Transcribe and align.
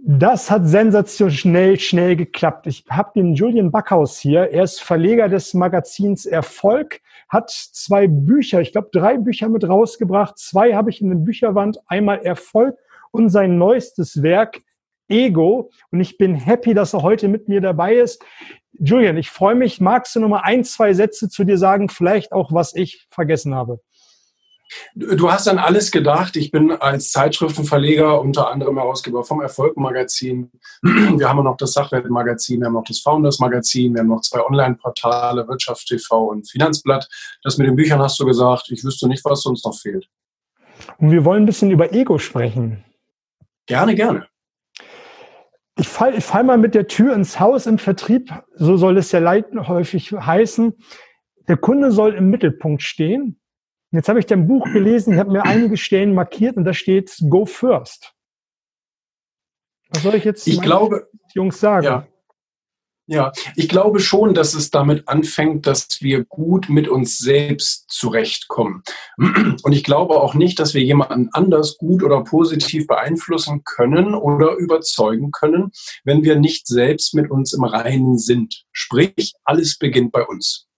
Das 0.00 0.48
hat 0.48 0.68
sensationell 0.68 1.76
schnell 1.80 2.14
geklappt. 2.14 2.68
Ich 2.68 2.84
habe 2.88 3.10
den 3.16 3.34
Julian 3.34 3.72
Backhaus 3.72 4.20
hier. 4.20 4.50
Er 4.52 4.62
ist 4.62 4.80
Verleger 4.80 5.28
des 5.28 5.54
Magazins 5.54 6.24
Erfolg, 6.24 7.00
hat 7.28 7.50
zwei 7.50 8.06
Bücher, 8.06 8.60
ich 8.60 8.70
glaube 8.70 8.90
drei 8.92 9.18
Bücher 9.18 9.48
mit 9.48 9.68
rausgebracht. 9.68 10.38
Zwei 10.38 10.74
habe 10.74 10.90
ich 10.90 11.00
in 11.00 11.08
der 11.08 11.16
Bücherwand. 11.16 11.78
Einmal 11.88 12.20
Erfolg 12.20 12.78
und 13.10 13.28
sein 13.28 13.58
neuestes 13.58 14.22
Werk 14.22 14.60
Ego. 15.08 15.70
Und 15.90 16.00
ich 16.00 16.16
bin 16.16 16.36
happy, 16.36 16.74
dass 16.74 16.94
er 16.94 17.02
heute 17.02 17.26
mit 17.26 17.48
mir 17.48 17.60
dabei 17.60 17.96
ist. 17.96 18.24
Julian, 18.78 19.16
ich 19.16 19.30
freue 19.30 19.56
mich. 19.56 19.80
Magst 19.80 20.14
du 20.14 20.20
noch 20.20 20.28
mal 20.28 20.42
ein, 20.44 20.62
zwei 20.62 20.92
Sätze 20.92 21.28
zu 21.28 21.42
dir 21.42 21.58
sagen? 21.58 21.88
Vielleicht 21.88 22.30
auch, 22.30 22.52
was 22.52 22.76
ich 22.76 23.08
vergessen 23.10 23.52
habe. 23.52 23.80
Du 24.94 25.30
hast 25.30 25.48
an 25.48 25.58
alles 25.58 25.90
gedacht. 25.90 26.36
Ich 26.36 26.50
bin 26.50 26.72
als 26.72 27.10
Zeitschriftenverleger 27.10 28.20
unter 28.20 28.50
anderem 28.50 28.76
Herausgeber 28.76 29.24
vom 29.24 29.40
Erfolg-Magazin. 29.40 30.50
Wir 30.82 31.28
haben 31.28 31.42
noch 31.42 31.56
das 31.56 31.72
Sachwertmagazin, 31.72 32.60
wir 32.60 32.66
haben 32.66 32.74
noch 32.74 32.84
das 32.84 33.00
Founders-Magazin, 33.00 33.94
wir 33.94 34.00
haben 34.00 34.08
noch 34.08 34.20
zwei 34.20 34.44
Online-Portale, 34.44 35.48
Wirtschaft 35.48 35.86
TV 35.86 36.24
und 36.24 36.50
Finanzblatt. 36.50 37.08
Das 37.42 37.58
mit 37.58 37.66
den 37.66 37.76
Büchern 37.76 38.00
hast 38.00 38.20
du 38.20 38.26
gesagt. 38.26 38.70
Ich 38.70 38.84
wüsste 38.84 39.08
nicht, 39.08 39.24
was 39.24 39.46
uns 39.46 39.64
noch 39.64 39.76
fehlt. 39.78 40.08
Und 40.98 41.10
wir 41.10 41.24
wollen 41.24 41.44
ein 41.44 41.46
bisschen 41.46 41.70
über 41.70 41.92
Ego 41.92 42.18
sprechen. 42.18 42.84
Gerne, 43.66 43.94
gerne. 43.94 44.26
Ich 45.76 45.88
falle 45.88 46.16
ich 46.16 46.24
fall 46.24 46.44
mal 46.44 46.58
mit 46.58 46.74
der 46.74 46.88
Tür 46.88 47.14
ins 47.14 47.38
Haus 47.38 47.66
im 47.66 47.78
Vertrieb. 47.78 48.32
So 48.54 48.76
soll 48.76 48.98
es 48.98 49.12
ja 49.12 49.20
häufig 49.68 50.12
heißen. 50.12 50.74
Der 51.46 51.56
Kunde 51.56 51.92
soll 51.92 52.14
im 52.14 52.30
Mittelpunkt 52.30 52.82
stehen 52.82 53.40
Jetzt 53.90 54.08
habe 54.08 54.18
ich 54.18 54.26
dein 54.26 54.46
Buch 54.46 54.64
gelesen, 54.72 55.14
ich 55.14 55.18
habe 55.18 55.32
mir 55.32 55.44
einige 55.44 55.76
Stellen 55.76 56.14
markiert 56.14 56.56
und 56.56 56.64
da 56.64 56.74
steht 56.74 57.16
Go 57.30 57.46
First. 57.46 58.12
Was 59.90 60.02
soll 60.02 60.14
ich 60.14 60.24
jetzt 60.24 60.46
ich 60.46 60.60
glaube, 60.60 61.08
Jungs 61.34 61.60
sagen? 61.60 61.84
Ja. 61.84 62.06
Ja, 63.10 63.32
ich 63.56 63.70
glaube 63.70 64.00
schon, 64.00 64.34
dass 64.34 64.52
es 64.52 64.70
damit 64.70 65.08
anfängt, 65.08 65.66
dass 65.66 66.02
wir 66.02 66.26
gut 66.26 66.68
mit 66.68 66.88
uns 66.88 67.16
selbst 67.16 67.86
zurechtkommen. 67.88 68.82
Und 69.16 69.72
ich 69.72 69.82
glaube 69.82 70.20
auch 70.20 70.34
nicht, 70.34 70.58
dass 70.58 70.74
wir 70.74 70.82
jemanden 70.82 71.30
anders 71.32 71.78
gut 71.78 72.02
oder 72.02 72.22
positiv 72.22 72.86
beeinflussen 72.86 73.62
können 73.64 74.14
oder 74.14 74.56
überzeugen 74.56 75.30
können, 75.30 75.70
wenn 76.04 76.22
wir 76.22 76.36
nicht 76.36 76.66
selbst 76.66 77.14
mit 77.14 77.30
uns 77.30 77.54
im 77.54 77.64
Reinen 77.64 78.18
sind. 78.18 78.64
Sprich, 78.72 79.32
alles 79.42 79.78
beginnt 79.78 80.12
bei 80.12 80.26
uns. 80.26 80.68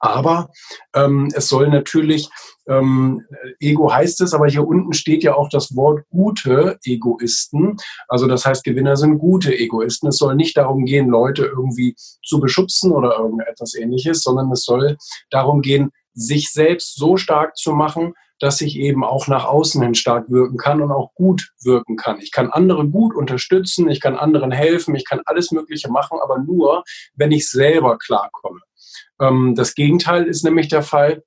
Aber 0.00 0.50
ähm, 0.94 1.28
es 1.32 1.48
soll 1.48 1.68
natürlich, 1.68 2.28
ähm, 2.68 3.24
Ego 3.60 3.92
heißt 3.92 4.20
es, 4.20 4.34
aber 4.34 4.46
hier 4.46 4.66
unten 4.66 4.92
steht 4.92 5.22
ja 5.22 5.34
auch 5.34 5.48
das 5.48 5.74
Wort 5.74 6.04
gute 6.10 6.78
Egoisten. 6.84 7.76
Also 8.08 8.26
das 8.26 8.44
heißt, 8.44 8.64
Gewinner 8.64 8.96
sind 8.96 9.18
gute 9.18 9.56
Egoisten. 9.56 10.08
Es 10.08 10.18
soll 10.18 10.36
nicht 10.36 10.56
darum 10.56 10.84
gehen, 10.84 11.08
Leute 11.08 11.44
irgendwie 11.44 11.94
zu 12.24 12.40
beschubsen 12.40 12.92
oder 12.92 13.18
irgendetwas 13.18 13.74
ähnliches, 13.74 14.22
sondern 14.22 14.52
es 14.52 14.64
soll 14.64 14.96
darum 15.30 15.62
gehen, 15.62 15.90
sich 16.12 16.50
selbst 16.50 16.96
so 16.96 17.16
stark 17.16 17.56
zu 17.56 17.72
machen, 17.72 18.14
dass 18.40 18.60
ich 18.60 18.76
eben 18.76 19.04
auch 19.04 19.26
nach 19.26 19.44
außen 19.44 19.82
hin 19.82 19.94
stark 19.94 20.30
wirken 20.30 20.58
kann 20.58 20.80
und 20.80 20.92
auch 20.92 21.12
gut 21.14 21.50
wirken 21.62 21.96
kann. 21.96 22.20
Ich 22.20 22.30
kann 22.30 22.50
andere 22.50 22.86
gut 22.86 23.14
unterstützen, 23.14 23.88
ich 23.88 24.00
kann 24.00 24.16
anderen 24.16 24.52
helfen, 24.52 24.94
ich 24.94 25.04
kann 25.04 25.20
alles 25.24 25.50
Mögliche 25.50 25.90
machen, 25.90 26.18
aber 26.22 26.38
nur, 26.38 26.84
wenn 27.14 27.32
ich 27.32 27.50
selber 27.50 27.98
klarkomme. 27.98 28.60
Ähm, 29.20 29.54
das 29.56 29.74
Gegenteil 29.74 30.24
ist 30.24 30.44
nämlich 30.44 30.68
der 30.68 30.82
Fall, 30.82 31.22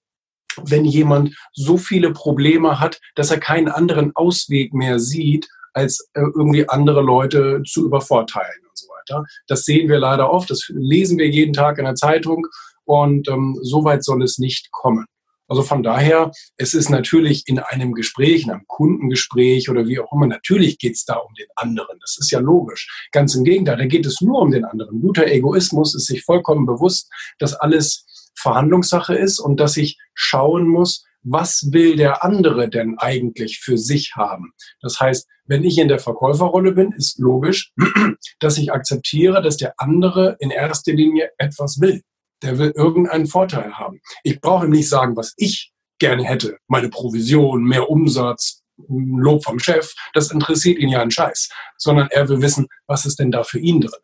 wenn 0.63 0.85
jemand 0.85 1.35
so 1.53 1.77
viele 1.77 2.11
Probleme 2.11 2.79
hat, 2.79 2.99
dass 3.15 3.31
er 3.31 3.39
keinen 3.39 3.67
anderen 3.67 4.11
Ausweg 4.15 4.73
mehr 4.73 4.99
sieht, 4.99 5.47
als 5.73 6.09
äh, 6.13 6.21
irgendwie 6.21 6.67
andere 6.67 7.01
Leute 7.01 7.63
zu 7.65 7.85
übervorteilen 7.85 8.61
und 8.67 8.77
so 8.77 8.87
weiter. 8.87 9.25
Das 9.47 9.63
sehen 9.63 9.89
wir 9.89 9.99
leider 9.99 10.31
oft, 10.31 10.49
das 10.49 10.65
lesen 10.69 11.17
wir 11.17 11.29
jeden 11.29 11.53
Tag 11.53 11.77
in 11.77 11.85
der 11.85 11.95
Zeitung 11.95 12.45
und 12.85 13.29
ähm, 13.29 13.57
so 13.61 13.83
weit 13.83 14.03
soll 14.03 14.23
es 14.23 14.37
nicht 14.37 14.71
kommen. 14.71 15.05
Also 15.51 15.63
von 15.63 15.83
daher, 15.83 16.31
es 16.55 16.73
ist 16.73 16.89
natürlich 16.89 17.45
in 17.45 17.59
einem 17.59 17.91
Gespräch, 17.91 18.43
in 18.43 18.51
einem 18.51 18.67
Kundengespräch 18.67 19.69
oder 19.69 19.85
wie 19.85 19.99
auch 19.99 20.09
immer, 20.13 20.25
natürlich 20.25 20.77
geht 20.77 20.95
es 20.95 21.03
da 21.03 21.15
um 21.15 21.33
den 21.33 21.47
anderen. 21.57 21.99
Das 21.99 22.17
ist 22.17 22.31
ja 22.31 22.39
logisch. 22.39 23.09
Ganz 23.11 23.35
im 23.35 23.43
Gegenteil, 23.43 23.75
da 23.75 23.85
geht 23.85 24.05
es 24.05 24.21
nur 24.21 24.39
um 24.39 24.51
den 24.51 24.63
anderen. 24.63 25.01
Guter 25.01 25.27
Egoismus 25.27 25.93
ist 25.93 26.05
sich 26.05 26.23
vollkommen 26.23 26.65
bewusst, 26.65 27.11
dass 27.37 27.53
alles 27.53 28.31
Verhandlungssache 28.33 29.13
ist 29.13 29.39
und 29.39 29.59
dass 29.59 29.75
ich 29.75 29.99
schauen 30.13 30.69
muss, 30.69 31.03
was 31.21 31.67
will 31.73 31.97
der 31.97 32.23
andere 32.23 32.69
denn 32.69 32.97
eigentlich 32.97 33.59
für 33.59 33.77
sich 33.77 34.15
haben? 34.15 34.53
Das 34.79 35.01
heißt, 35.01 35.27
wenn 35.47 35.65
ich 35.65 35.77
in 35.79 35.89
der 35.89 35.99
Verkäuferrolle 35.99 36.71
bin, 36.71 36.93
ist 36.93 37.19
logisch, 37.19 37.73
dass 38.39 38.57
ich 38.57 38.71
akzeptiere, 38.71 39.41
dass 39.41 39.57
der 39.57 39.73
andere 39.75 40.37
in 40.39 40.49
erster 40.49 40.93
Linie 40.93 41.29
etwas 41.37 41.81
will 41.81 42.03
der 42.41 42.57
will 42.57 42.73
irgendeinen 42.75 43.27
Vorteil 43.27 43.73
haben. 43.73 44.01
Ich 44.23 44.41
brauche 44.41 44.65
ihm 44.65 44.71
nicht 44.71 44.89
sagen, 44.89 45.15
was 45.15 45.33
ich 45.37 45.71
gerne 45.99 46.23
hätte. 46.23 46.57
Meine 46.67 46.89
Provision, 46.89 47.63
mehr 47.63 47.89
Umsatz, 47.89 48.61
Lob 48.87 49.43
vom 49.43 49.59
Chef, 49.59 49.93
das 50.13 50.31
interessiert 50.31 50.79
ihn 50.79 50.89
ja 50.89 51.01
einen 51.01 51.11
Scheiß. 51.11 51.49
Sondern 51.77 52.07
er 52.09 52.27
will 52.29 52.41
wissen, 52.41 52.67
was 52.87 53.05
ist 53.05 53.19
denn 53.19 53.31
da 53.31 53.43
für 53.43 53.59
ihn 53.59 53.81
drin. 53.81 53.99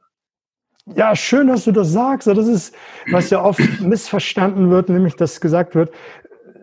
Ja, 0.95 1.15
schön, 1.15 1.47
dass 1.47 1.65
du 1.65 1.71
das 1.71 1.91
sagst. 1.91 2.27
Das 2.27 2.47
ist, 2.47 2.73
was 3.11 3.29
ja 3.29 3.43
oft 3.43 3.59
missverstanden 3.81 4.69
wird, 4.69 4.89
nämlich 4.89 5.15
dass 5.15 5.41
gesagt 5.41 5.75
wird, 5.75 5.91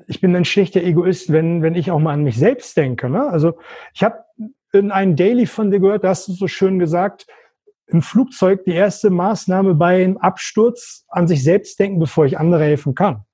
ich 0.06 0.20
bin 0.20 0.34
ein 0.36 0.44
schlechter 0.44 0.82
Egoist, 0.82 1.32
wenn, 1.32 1.62
wenn 1.62 1.74
ich 1.74 1.90
auch 1.90 1.98
mal 1.98 2.12
an 2.12 2.24
mich 2.24 2.36
selbst 2.36 2.76
denke. 2.76 3.08
Ne? 3.08 3.26
Also 3.26 3.58
ich 3.94 4.02
habe 4.02 4.24
in 4.72 4.90
einem 4.90 5.16
Daily 5.16 5.46
von 5.46 5.70
dir 5.70 5.80
gehört, 5.80 6.04
da 6.04 6.08
hast 6.08 6.28
du 6.28 6.32
so 6.32 6.46
schön 6.46 6.78
gesagt, 6.78 7.26
im 7.86 8.02
Flugzeug 8.02 8.64
die 8.64 8.72
erste 8.72 9.10
Maßnahme 9.10 9.74
beim 9.74 10.16
Absturz 10.16 11.04
an 11.08 11.28
sich 11.28 11.42
selbst 11.42 11.78
denken, 11.78 11.98
bevor 11.98 12.26
ich 12.26 12.38
andere 12.38 12.64
helfen 12.64 12.94
kann. 12.94 13.24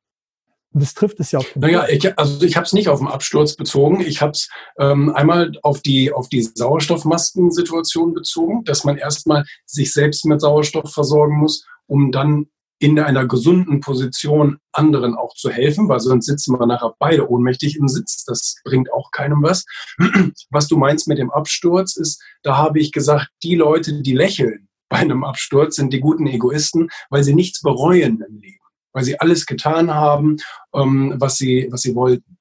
Und 0.73 0.83
das 0.83 0.95
trifft 0.95 1.19
es 1.19 1.33
ja 1.33 1.41
den 1.41 1.61
Naja, 1.61 1.89
ich, 1.89 2.17
also 2.17 2.45
ich 2.45 2.57
habe 2.57 2.65
es 2.65 2.73
nicht 2.73 2.89
auf 2.89 3.01
den 3.01 3.09
Absturz 3.09 3.57
bezogen. 3.57 4.01
Ich 4.01 4.23
habe 4.23 4.33
es 4.33 4.49
ähm, 4.79 5.13
einmal 5.15 5.53
auf 5.63 5.81
die, 5.81 6.13
auf 6.13 6.29
die 6.29 6.43
Sauerstoffmaskensituation 6.43 8.15
bezogen, 8.15 8.65
dass 8.65 8.85
man 8.85 8.97
erstmal 8.97 9.45
sich 9.67 9.93
selbst 9.93 10.25
mit 10.27 10.41
Sauerstoff 10.41 10.93
versorgen 10.93 11.39
muss, 11.39 11.67
um 11.87 12.13
dann 12.13 12.47
in 12.81 12.99
einer 12.99 13.27
gesunden 13.27 13.81
Position 13.81 14.59
anderen 14.73 15.15
auch 15.15 15.35
zu 15.35 15.51
helfen, 15.51 15.89
weil 15.89 16.01
sonst 16.01 16.27
sitzen 16.27 16.59
wir 16.59 16.67
nachher 16.67 16.95
beide 16.99 17.31
ohnmächtig 17.31 17.77
im 17.77 17.89
Sitz. 17.89 18.25
Das 18.25 18.57
bringt 18.65 18.91
auch 18.93 19.11
keinem 19.11 19.43
was. 19.43 19.65
Was 20.51 20.67
du 20.67 20.77
meinst 20.77 21.07
mit 21.07 21.19
dem 21.19 21.31
Absturz 21.31 21.97
ist, 21.97 22.23
da 22.43 22.57
habe 22.57 22.81
ich 22.81 22.91
gesagt, 22.91 23.29
die 23.43 23.55
Leute, 23.55 24.03
die 24.03 24.15
lächeln 24.15 24.69
bei 24.89 24.99
einem 24.99 25.25
Absturz, 25.25 25.77
sind 25.77 25.93
die 25.93 26.01
guten 26.01 26.27
Egoisten, 26.27 26.89
weil 27.11 27.23
sie 27.23 27.35
nichts 27.35 27.61
bereuen 27.61 28.25
im 28.27 28.41
Leben, 28.41 28.65
weil 28.93 29.05
sie 29.05 29.21
alles 29.21 29.47
getan 29.47 29.95
haben, 29.95 30.39
ähm, 30.75 31.15
was, 31.19 31.37
sie, 31.37 31.69
was 31.71 31.83
sie 31.83 31.95
wollten. 31.95 32.39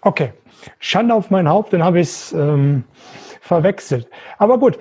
Okay, 0.00 0.32
Schande 0.78 1.14
auf 1.14 1.30
mein 1.30 1.48
Haupt, 1.48 1.72
dann 1.72 1.84
habe 1.84 2.00
ich 2.00 2.08
es 2.08 2.32
ähm, 2.32 2.84
verwechselt. 3.40 4.08
Aber 4.38 4.58
gut, 4.58 4.78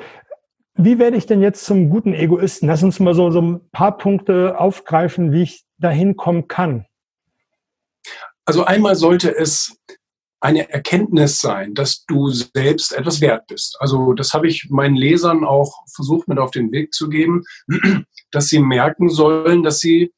wie 0.76 1.00
werde 1.00 1.18
ich 1.18 1.26
denn 1.26 1.42
jetzt 1.42 1.66
zum 1.66 1.90
guten 1.90 2.14
Egoisten? 2.14 2.68
Lass 2.68 2.84
uns 2.84 3.00
mal 3.00 3.14
so, 3.14 3.32
so 3.32 3.42
ein 3.42 3.70
paar 3.72 3.98
Punkte 3.98 4.60
aufgreifen, 4.60 5.32
wie 5.32 5.44
ich 5.44 5.66
dahin 5.78 6.16
kommen 6.16 6.48
kann. 6.48 6.86
Also 8.46 8.66
einmal 8.66 8.96
sollte 8.96 9.36
es 9.36 9.78
eine 10.42 10.70
Erkenntnis 10.70 11.40
sein, 11.40 11.74
dass 11.74 12.06
du 12.06 12.30
selbst 12.30 12.92
etwas 12.92 13.20
wert 13.22 13.48
bist. 13.48 13.78
Also 13.80 14.14
das 14.14 14.34
habe 14.34 14.48
ich 14.48 14.70
meinen 14.70 14.96
Lesern 14.96 15.44
auch 15.44 15.74
versucht 15.94 16.28
mit 16.28 16.38
auf 16.38 16.52
den 16.52 16.72
Weg 16.72 16.94
zu 16.94 17.10
geben, 17.10 17.44
dass 18.32 18.48
sie 18.48 18.60
merken 18.60 19.10
sollen, 19.10 19.64
dass 19.64 19.80
sie 19.80 20.14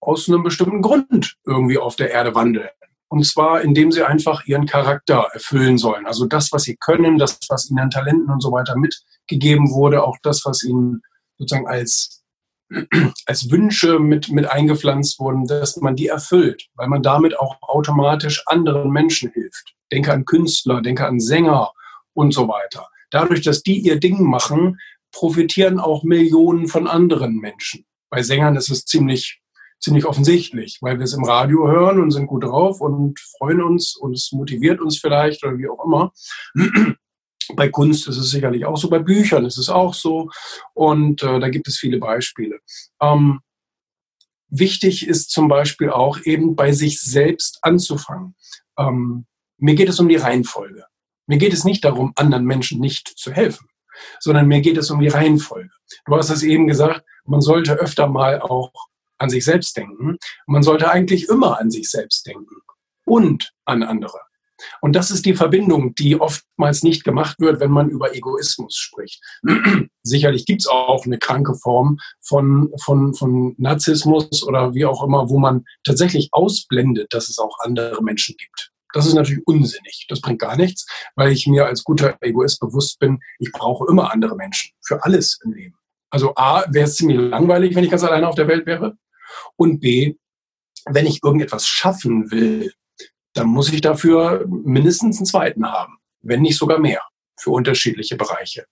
aus 0.00 0.28
einem 0.28 0.42
bestimmten 0.42 0.82
Grund 0.82 1.36
irgendwie 1.46 1.78
auf 1.78 1.96
der 1.96 2.10
Erde 2.10 2.34
wandeln. 2.34 2.68
Und 3.12 3.26
zwar, 3.26 3.60
indem 3.60 3.92
sie 3.92 4.04
einfach 4.04 4.46
ihren 4.46 4.64
Charakter 4.64 5.28
erfüllen 5.34 5.76
sollen. 5.76 6.06
Also 6.06 6.24
das, 6.24 6.50
was 6.50 6.62
sie 6.62 6.76
können, 6.76 7.18
das, 7.18 7.38
was 7.50 7.68
ihnen 7.68 7.80
an 7.80 7.90
Talenten 7.90 8.30
und 8.30 8.40
so 8.40 8.52
weiter 8.52 8.74
mitgegeben 8.74 9.70
wurde, 9.70 10.02
auch 10.02 10.16
das, 10.22 10.46
was 10.46 10.62
ihnen 10.62 11.02
sozusagen 11.36 11.68
als, 11.68 12.24
als 13.26 13.50
Wünsche 13.50 13.98
mit, 13.98 14.30
mit 14.30 14.50
eingepflanzt 14.50 15.20
wurden, 15.20 15.46
dass 15.46 15.76
man 15.76 15.94
die 15.94 16.06
erfüllt, 16.06 16.70
weil 16.74 16.88
man 16.88 17.02
damit 17.02 17.38
auch 17.38 17.60
automatisch 17.60 18.42
anderen 18.46 18.90
Menschen 18.90 19.30
hilft. 19.30 19.74
Denke 19.92 20.10
an 20.10 20.24
Künstler, 20.24 20.80
denke 20.80 21.06
an 21.06 21.20
Sänger 21.20 21.72
und 22.14 22.32
so 22.32 22.48
weiter. 22.48 22.88
Dadurch, 23.10 23.42
dass 23.42 23.62
die 23.62 23.78
ihr 23.78 24.00
Ding 24.00 24.22
machen, 24.22 24.80
profitieren 25.10 25.80
auch 25.80 26.02
Millionen 26.02 26.66
von 26.66 26.86
anderen 26.86 27.36
Menschen. 27.36 27.84
Bei 28.08 28.22
Sängern 28.22 28.56
ist 28.56 28.70
es 28.70 28.86
ziemlich 28.86 29.41
ziemlich 29.82 30.04
offensichtlich, 30.06 30.78
weil 30.80 30.98
wir 30.98 31.04
es 31.04 31.12
im 31.12 31.24
Radio 31.24 31.68
hören 31.68 32.00
und 32.00 32.12
sind 32.12 32.26
gut 32.26 32.44
drauf 32.44 32.80
und 32.80 33.18
freuen 33.38 33.62
uns 33.62 33.96
und 33.96 34.12
es 34.12 34.30
motiviert 34.32 34.80
uns 34.80 34.98
vielleicht 34.98 35.44
oder 35.44 35.58
wie 35.58 35.68
auch 35.68 35.84
immer. 35.84 36.12
Bei 37.56 37.68
Kunst 37.68 38.08
ist 38.08 38.16
es 38.16 38.30
sicherlich 38.30 38.64
auch 38.64 38.76
so, 38.76 38.88
bei 38.88 39.00
Büchern 39.00 39.44
ist 39.44 39.58
es 39.58 39.68
auch 39.68 39.94
so 39.94 40.30
und 40.74 41.22
äh, 41.24 41.40
da 41.40 41.48
gibt 41.50 41.66
es 41.66 41.76
viele 41.76 41.98
Beispiele. 41.98 42.60
Ähm, 43.02 43.40
wichtig 44.48 45.06
ist 45.06 45.30
zum 45.30 45.48
Beispiel 45.48 45.90
auch 45.90 46.20
eben 46.24 46.54
bei 46.54 46.72
sich 46.72 47.00
selbst 47.00 47.58
anzufangen. 47.62 48.36
Ähm, 48.78 49.26
mir 49.58 49.74
geht 49.74 49.88
es 49.88 49.98
um 49.98 50.08
die 50.08 50.16
Reihenfolge. 50.16 50.84
Mir 51.26 51.38
geht 51.38 51.52
es 51.52 51.64
nicht 51.64 51.84
darum, 51.84 52.12
anderen 52.14 52.44
Menschen 52.44 52.80
nicht 52.80 53.08
zu 53.08 53.32
helfen. 53.32 53.66
sondern 54.20 54.46
mir 54.46 54.60
geht 54.60 54.78
es 54.78 54.90
um 54.90 55.00
die 55.00 55.08
Reihenfolge. 55.08 55.70
Du 56.06 56.16
hast 56.16 56.30
es 56.30 56.42
eben 56.42 56.66
gesagt, 56.66 57.04
man 57.24 57.40
sollte 57.40 57.74
öfter 57.74 58.06
mal 58.06 58.40
auch 58.40 58.72
an 59.22 59.30
sich 59.30 59.44
selbst 59.44 59.76
denken. 59.76 60.18
Man 60.46 60.62
sollte 60.62 60.90
eigentlich 60.90 61.28
immer 61.28 61.58
an 61.60 61.70
sich 61.70 61.90
selbst 61.90 62.26
denken 62.26 62.56
und 63.04 63.52
an 63.64 63.82
andere. 63.82 64.18
Und 64.80 64.94
das 64.94 65.10
ist 65.10 65.26
die 65.26 65.34
Verbindung, 65.34 65.94
die 65.94 66.20
oftmals 66.20 66.82
nicht 66.82 67.04
gemacht 67.04 67.40
wird, 67.40 67.60
wenn 67.60 67.70
man 67.70 67.88
über 67.88 68.14
Egoismus 68.14 68.76
spricht. 68.76 69.20
Sicherlich 70.02 70.46
gibt 70.46 70.62
es 70.62 70.66
auch 70.68 71.04
eine 71.04 71.18
kranke 71.18 71.54
Form 71.54 71.98
von, 72.20 72.70
von, 72.80 73.14
von 73.14 73.54
Narzissmus 73.58 74.46
oder 74.46 74.74
wie 74.74 74.84
auch 74.84 75.02
immer, 75.02 75.28
wo 75.28 75.38
man 75.38 75.64
tatsächlich 75.84 76.28
ausblendet, 76.32 77.12
dass 77.12 77.28
es 77.28 77.38
auch 77.38 77.58
andere 77.60 78.02
Menschen 78.02 78.36
gibt. 78.38 78.70
Das 78.92 79.06
ist 79.06 79.14
natürlich 79.14 79.46
unsinnig. 79.46 80.06
Das 80.08 80.20
bringt 80.20 80.40
gar 80.40 80.56
nichts, 80.56 80.86
weil 81.16 81.32
ich 81.32 81.46
mir 81.46 81.66
als 81.66 81.82
guter 81.82 82.16
Egoist 82.20 82.60
bewusst 82.60 82.98
bin, 82.98 83.20
ich 83.38 83.50
brauche 83.50 83.86
immer 83.90 84.12
andere 84.12 84.36
Menschen 84.36 84.72
für 84.84 85.02
alles 85.02 85.40
im 85.44 85.52
Leben. 85.52 85.76
Also 86.10 86.34
A, 86.36 86.64
wäre 86.68 86.84
es 86.84 86.96
ziemlich 86.96 87.18
langweilig, 87.18 87.74
wenn 87.74 87.84
ich 87.84 87.90
ganz 87.90 88.04
alleine 88.04 88.28
auf 88.28 88.34
der 88.34 88.48
Welt 88.48 88.66
wäre. 88.66 88.96
Und 89.56 89.80
B, 89.80 90.16
wenn 90.86 91.06
ich 91.06 91.20
irgendetwas 91.22 91.66
schaffen 91.66 92.30
will, 92.30 92.72
dann 93.34 93.46
muss 93.46 93.72
ich 93.72 93.80
dafür 93.80 94.44
mindestens 94.48 95.18
einen 95.18 95.26
zweiten 95.26 95.66
haben, 95.66 95.98
wenn 96.20 96.42
nicht 96.42 96.58
sogar 96.58 96.78
mehr, 96.78 97.02
für 97.40 97.50
unterschiedliche 97.50 98.16
Bereiche. 98.16 98.66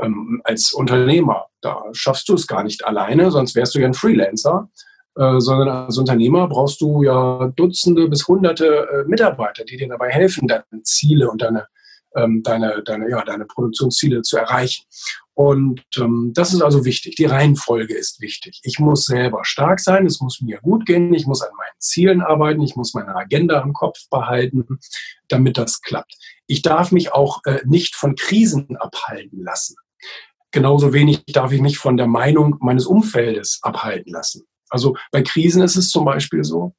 Ähm, 0.00 0.40
als 0.44 0.72
Unternehmer, 0.72 1.46
da 1.60 1.84
schaffst 1.92 2.28
du 2.28 2.34
es 2.34 2.46
gar 2.46 2.64
nicht 2.64 2.84
alleine, 2.84 3.30
sonst 3.30 3.54
wärst 3.54 3.74
du 3.74 3.78
ja 3.78 3.86
ein 3.86 3.94
Freelancer, 3.94 4.68
äh, 5.14 5.38
sondern 5.38 5.68
als 5.68 5.96
Unternehmer 5.96 6.48
brauchst 6.48 6.80
du 6.80 7.04
ja 7.04 7.52
Dutzende 7.54 8.08
bis 8.08 8.26
Hunderte 8.26 8.88
äh, 8.88 9.08
Mitarbeiter, 9.08 9.64
die 9.64 9.76
dir 9.76 9.88
dabei 9.88 10.10
helfen, 10.10 10.48
deine 10.48 10.82
Ziele 10.82 11.30
und 11.30 11.40
deine 11.40 11.68
ähm, 12.16 12.42
deine, 12.42 12.82
deine, 12.84 13.10
ja, 13.10 13.22
deine 13.24 13.44
Produktionsziele 13.44 14.22
zu 14.22 14.36
erreichen. 14.36 14.84
Und 15.34 15.82
ähm, 15.96 16.30
das 16.32 16.54
ist 16.54 16.62
also 16.62 16.84
wichtig. 16.84 17.16
Die 17.16 17.24
Reihenfolge 17.24 17.94
ist 17.94 18.20
wichtig. 18.20 18.60
Ich 18.62 18.78
muss 18.78 19.04
selber 19.04 19.44
stark 19.44 19.80
sein, 19.80 20.06
es 20.06 20.20
muss 20.20 20.40
mir 20.40 20.60
gut 20.60 20.86
gehen, 20.86 21.12
ich 21.12 21.26
muss 21.26 21.42
an 21.42 21.50
meinen 21.56 21.80
Zielen 21.80 22.20
arbeiten, 22.20 22.62
ich 22.62 22.76
muss 22.76 22.94
meine 22.94 23.14
Agenda 23.16 23.60
im 23.60 23.72
Kopf 23.72 23.98
behalten, 24.10 24.78
damit 25.28 25.58
das 25.58 25.80
klappt. 25.80 26.14
Ich 26.46 26.62
darf 26.62 26.92
mich 26.92 27.12
auch 27.12 27.40
äh, 27.46 27.60
nicht 27.64 27.96
von 27.96 28.14
Krisen 28.14 28.76
abhalten 28.76 29.42
lassen. 29.42 29.74
Genauso 30.52 30.92
wenig 30.92 31.24
darf 31.26 31.50
ich 31.50 31.60
mich 31.60 31.78
von 31.78 31.96
der 31.96 32.06
Meinung 32.06 32.56
meines 32.60 32.86
Umfeldes 32.86 33.58
abhalten 33.62 34.12
lassen. 34.12 34.44
Also 34.70 34.96
bei 35.10 35.22
Krisen 35.22 35.62
ist 35.62 35.76
es 35.76 35.90
zum 35.90 36.04
Beispiel 36.04 36.44
so, 36.44 36.74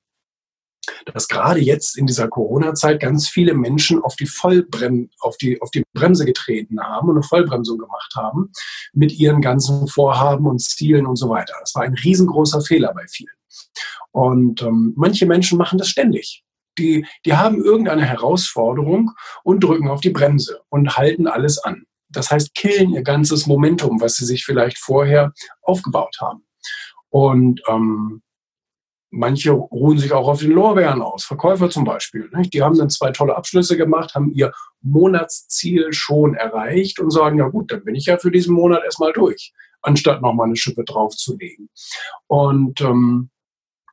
dass 1.13 1.27
gerade 1.27 1.59
jetzt 1.59 1.97
in 1.97 2.05
dieser 2.05 2.27
Corona-Zeit 2.27 2.99
ganz 2.99 3.27
viele 3.27 3.53
Menschen 3.53 4.01
auf 4.01 4.15
die 4.15 4.25
Vollbrem 4.25 5.09
auf 5.19 5.37
die, 5.37 5.61
auf 5.61 5.71
die 5.71 5.83
Bremse 5.93 6.25
getreten 6.25 6.81
haben 6.81 7.09
und 7.09 7.15
eine 7.15 7.23
Vollbremsung 7.23 7.77
gemacht 7.77 8.13
haben 8.15 8.51
mit 8.93 9.13
ihren 9.13 9.41
ganzen 9.41 9.87
Vorhaben 9.87 10.47
und 10.47 10.61
Zielen 10.61 11.05
und 11.05 11.15
so 11.15 11.29
weiter. 11.29 11.53
Das 11.59 11.75
war 11.75 11.83
ein 11.83 11.93
riesengroßer 11.93 12.61
Fehler 12.61 12.93
bei 12.93 13.05
vielen. 13.07 13.35
Und 14.11 14.61
ähm, 14.61 14.93
manche 14.95 15.25
Menschen 15.25 15.57
machen 15.57 15.77
das 15.77 15.89
ständig. 15.89 16.43
Die, 16.77 17.05
die 17.25 17.33
haben 17.35 17.63
irgendeine 17.63 18.05
Herausforderung 18.05 19.11
und 19.43 19.63
drücken 19.63 19.89
auf 19.89 20.01
die 20.01 20.09
Bremse 20.09 20.61
und 20.69 20.97
halten 20.97 21.27
alles 21.27 21.57
an. 21.63 21.85
Das 22.09 22.31
heißt, 22.31 22.53
killen 22.53 22.91
ihr 22.91 23.03
ganzes 23.03 23.45
Momentum, 23.47 24.01
was 24.01 24.15
sie 24.15 24.25
sich 24.25 24.45
vielleicht 24.45 24.77
vorher 24.77 25.33
aufgebaut 25.61 26.17
haben. 26.21 26.45
Und 27.09 27.61
ähm, 27.67 28.21
Manche 29.11 29.51
ruhen 29.51 29.97
sich 29.97 30.11
auch 30.11 30.27
auf 30.27 30.39
den 30.39 30.51
Lorbeeren 30.51 31.01
aus, 31.01 31.23
Verkäufer 31.23 31.69
zum 31.69 31.85
Beispiel. 31.85 32.29
Nicht? 32.35 32.53
Die 32.53 32.61
haben 32.61 32.77
dann 32.77 32.89
zwei 32.89 33.11
tolle 33.11 33.35
Abschlüsse 33.35 33.77
gemacht, 33.77 34.13
haben 34.15 34.31
ihr 34.33 34.51
Monatsziel 34.81 35.93
schon 35.93 36.35
erreicht 36.35 36.99
und 36.99 37.11
sagen, 37.11 37.39
ja 37.39 37.47
gut, 37.47 37.71
dann 37.71 37.83
bin 37.83 37.95
ich 37.95 38.07
ja 38.07 38.17
für 38.17 38.31
diesen 38.31 38.53
Monat 38.53 38.83
erstmal 38.83 39.13
durch, 39.13 39.53
anstatt 39.81 40.21
nochmal 40.21 40.47
eine 40.47 40.57
Schippe 40.57 40.83
draufzulegen. 40.83 41.69
Und 42.27 42.81
ähm, 42.81 43.29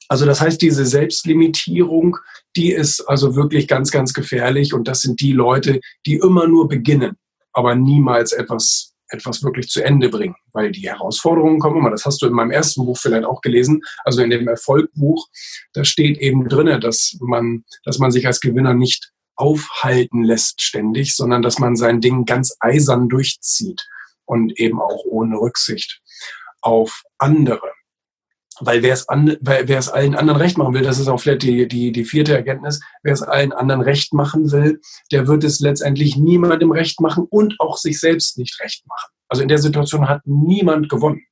also 0.08 0.26
das 0.26 0.40
heißt, 0.40 0.60
diese 0.60 0.84
Selbstlimitierung, 0.84 2.18
die 2.56 2.72
ist 2.72 3.00
also 3.08 3.34
wirklich 3.36 3.66
ganz, 3.66 3.90
ganz 3.90 4.12
gefährlich 4.12 4.74
und 4.74 4.88
das 4.88 5.00
sind 5.00 5.20
die 5.20 5.32
Leute, 5.32 5.80
die 6.04 6.16
immer 6.16 6.46
nur 6.46 6.68
beginnen, 6.68 7.16
aber 7.52 7.74
niemals 7.74 8.32
etwas 8.32 8.91
etwas 9.12 9.42
wirklich 9.42 9.68
zu 9.68 9.84
Ende 9.84 10.08
bringen, 10.08 10.34
weil 10.52 10.72
die 10.72 10.88
Herausforderungen 10.88 11.58
kommen 11.58 11.78
immer. 11.78 11.90
Das 11.90 12.04
hast 12.04 12.22
du 12.22 12.26
in 12.26 12.32
meinem 12.32 12.50
ersten 12.50 12.84
Buch 12.84 12.98
vielleicht 12.98 13.24
auch 13.24 13.40
gelesen, 13.40 13.82
also 14.04 14.22
in 14.22 14.30
dem 14.30 14.48
Erfolgbuch, 14.48 15.28
da 15.72 15.84
steht 15.84 16.18
eben 16.18 16.48
drinne, 16.48 16.80
dass 16.80 17.16
man, 17.20 17.64
dass 17.84 17.98
man 17.98 18.10
sich 18.10 18.26
als 18.26 18.40
Gewinner 18.40 18.74
nicht 18.74 19.12
aufhalten 19.36 20.22
lässt 20.22 20.60
ständig, 20.62 21.16
sondern 21.16 21.42
dass 21.42 21.58
man 21.58 21.76
sein 21.76 22.00
Ding 22.00 22.24
ganz 22.24 22.56
eisern 22.60 23.08
durchzieht 23.08 23.86
und 24.24 24.58
eben 24.58 24.80
auch 24.80 25.04
ohne 25.04 25.36
Rücksicht 25.36 26.00
auf 26.60 27.02
andere 27.18 27.72
weil 28.60 28.82
wer 28.82 28.92
es, 28.92 29.08
an, 29.08 29.36
wer, 29.40 29.68
es 29.78 29.88
allen 29.88 30.14
anderen 30.14 30.40
recht 30.40 30.58
machen 30.58 30.74
will, 30.74 30.82
das 30.82 30.98
ist 30.98 31.08
auch 31.08 31.18
vielleicht 31.18 31.42
die, 31.42 31.66
die, 31.68 31.92
die 31.92 32.04
vierte 32.04 32.34
Erkenntnis, 32.34 32.80
wer 33.02 33.12
es 33.12 33.22
allen 33.22 33.52
anderen 33.52 33.80
recht 33.80 34.12
machen 34.14 34.52
will, 34.52 34.80
der 35.10 35.26
wird 35.26 35.44
es 35.44 35.60
letztendlich 35.60 36.16
niemandem 36.16 36.72
recht 36.72 37.00
machen 37.00 37.26
und 37.28 37.56
auch 37.58 37.76
sich 37.76 37.98
selbst 37.98 38.38
nicht 38.38 38.60
recht 38.60 38.86
machen. 38.86 39.10
Also 39.28 39.42
in 39.42 39.48
der 39.48 39.58
Situation 39.58 40.10
hat 40.10 40.20
niemand 40.26 40.90
gewonnen. 40.90 41.22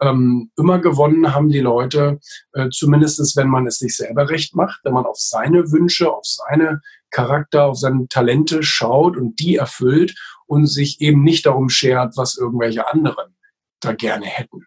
Ähm, 0.00 0.50
immer 0.58 0.80
gewonnen 0.80 1.32
haben 1.32 1.50
die 1.50 1.60
Leute, 1.60 2.18
äh, 2.52 2.68
zumindest 2.70 3.36
wenn 3.36 3.48
man 3.48 3.68
es 3.68 3.78
sich 3.78 3.94
selber 3.96 4.28
recht 4.28 4.56
macht, 4.56 4.80
wenn 4.82 4.92
man 4.92 5.06
auf 5.06 5.18
seine 5.18 5.70
Wünsche, 5.70 6.12
auf 6.12 6.24
seine 6.24 6.80
Charakter, 7.12 7.66
auf 7.66 7.78
seine 7.78 8.08
Talente 8.08 8.64
schaut 8.64 9.16
und 9.16 9.38
die 9.38 9.54
erfüllt 9.54 10.16
und 10.46 10.66
sich 10.66 11.00
eben 11.00 11.22
nicht 11.22 11.46
darum 11.46 11.68
schert, 11.68 12.16
was 12.16 12.36
irgendwelche 12.36 12.88
anderen 12.92 13.36
da 13.78 13.92
gerne 13.92 14.26
hätten. 14.26 14.66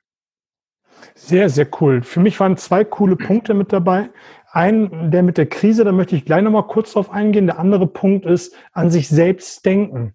Sehr, 1.16 1.50
sehr 1.50 1.68
cool. 1.82 2.04
Für 2.04 2.20
mich 2.20 2.40
waren 2.40 2.58
zwei 2.58 2.84
coole 2.84 3.16
Punkte 3.16 3.54
mit 3.54 3.74
dabei. 3.74 4.10
Ein, 4.52 5.12
der 5.12 5.24
mit 5.24 5.38
der 5.38 5.48
Krise, 5.48 5.84
da 5.84 5.92
möchte 5.92 6.16
ich 6.16 6.26
gleich 6.26 6.42
nochmal 6.42 6.68
kurz 6.68 6.94
drauf 6.94 7.12
eingehen. 7.12 7.48
Der 7.48 7.60
andere 7.60 7.88
Punkt 7.88 8.26
ist, 8.26 8.56
an 8.72 8.90
sich 8.90 9.08
selbst 9.10 9.66
denken. 9.66 10.14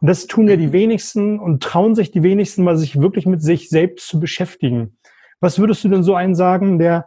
Und 0.00 0.08
das 0.08 0.26
tun 0.26 0.48
ja 0.48 0.56
die 0.56 0.72
wenigsten 0.72 1.38
und 1.38 1.62
trauen 1.62 1.94
sich 1.94 2.10
die 2.10 2.22
wenigsten 2.22 2.64
mal, 2.64 2.76
sich 2.76 3.00
wirklich 3.00 3.26
mit 3.26 3.42
sich 3.42 3.68
selbst 3.68 4.06
zu 4.06 4.20
beschäftigen. 4.20 4.96
Was 5.40 5.58
würdest 5.58 5.84
du 5.84 5.88
denn 5.88 6.02
so 6.02 6.14
einen 6.14 6.34
sagen, 6.34 6.78
der 6.78 7.06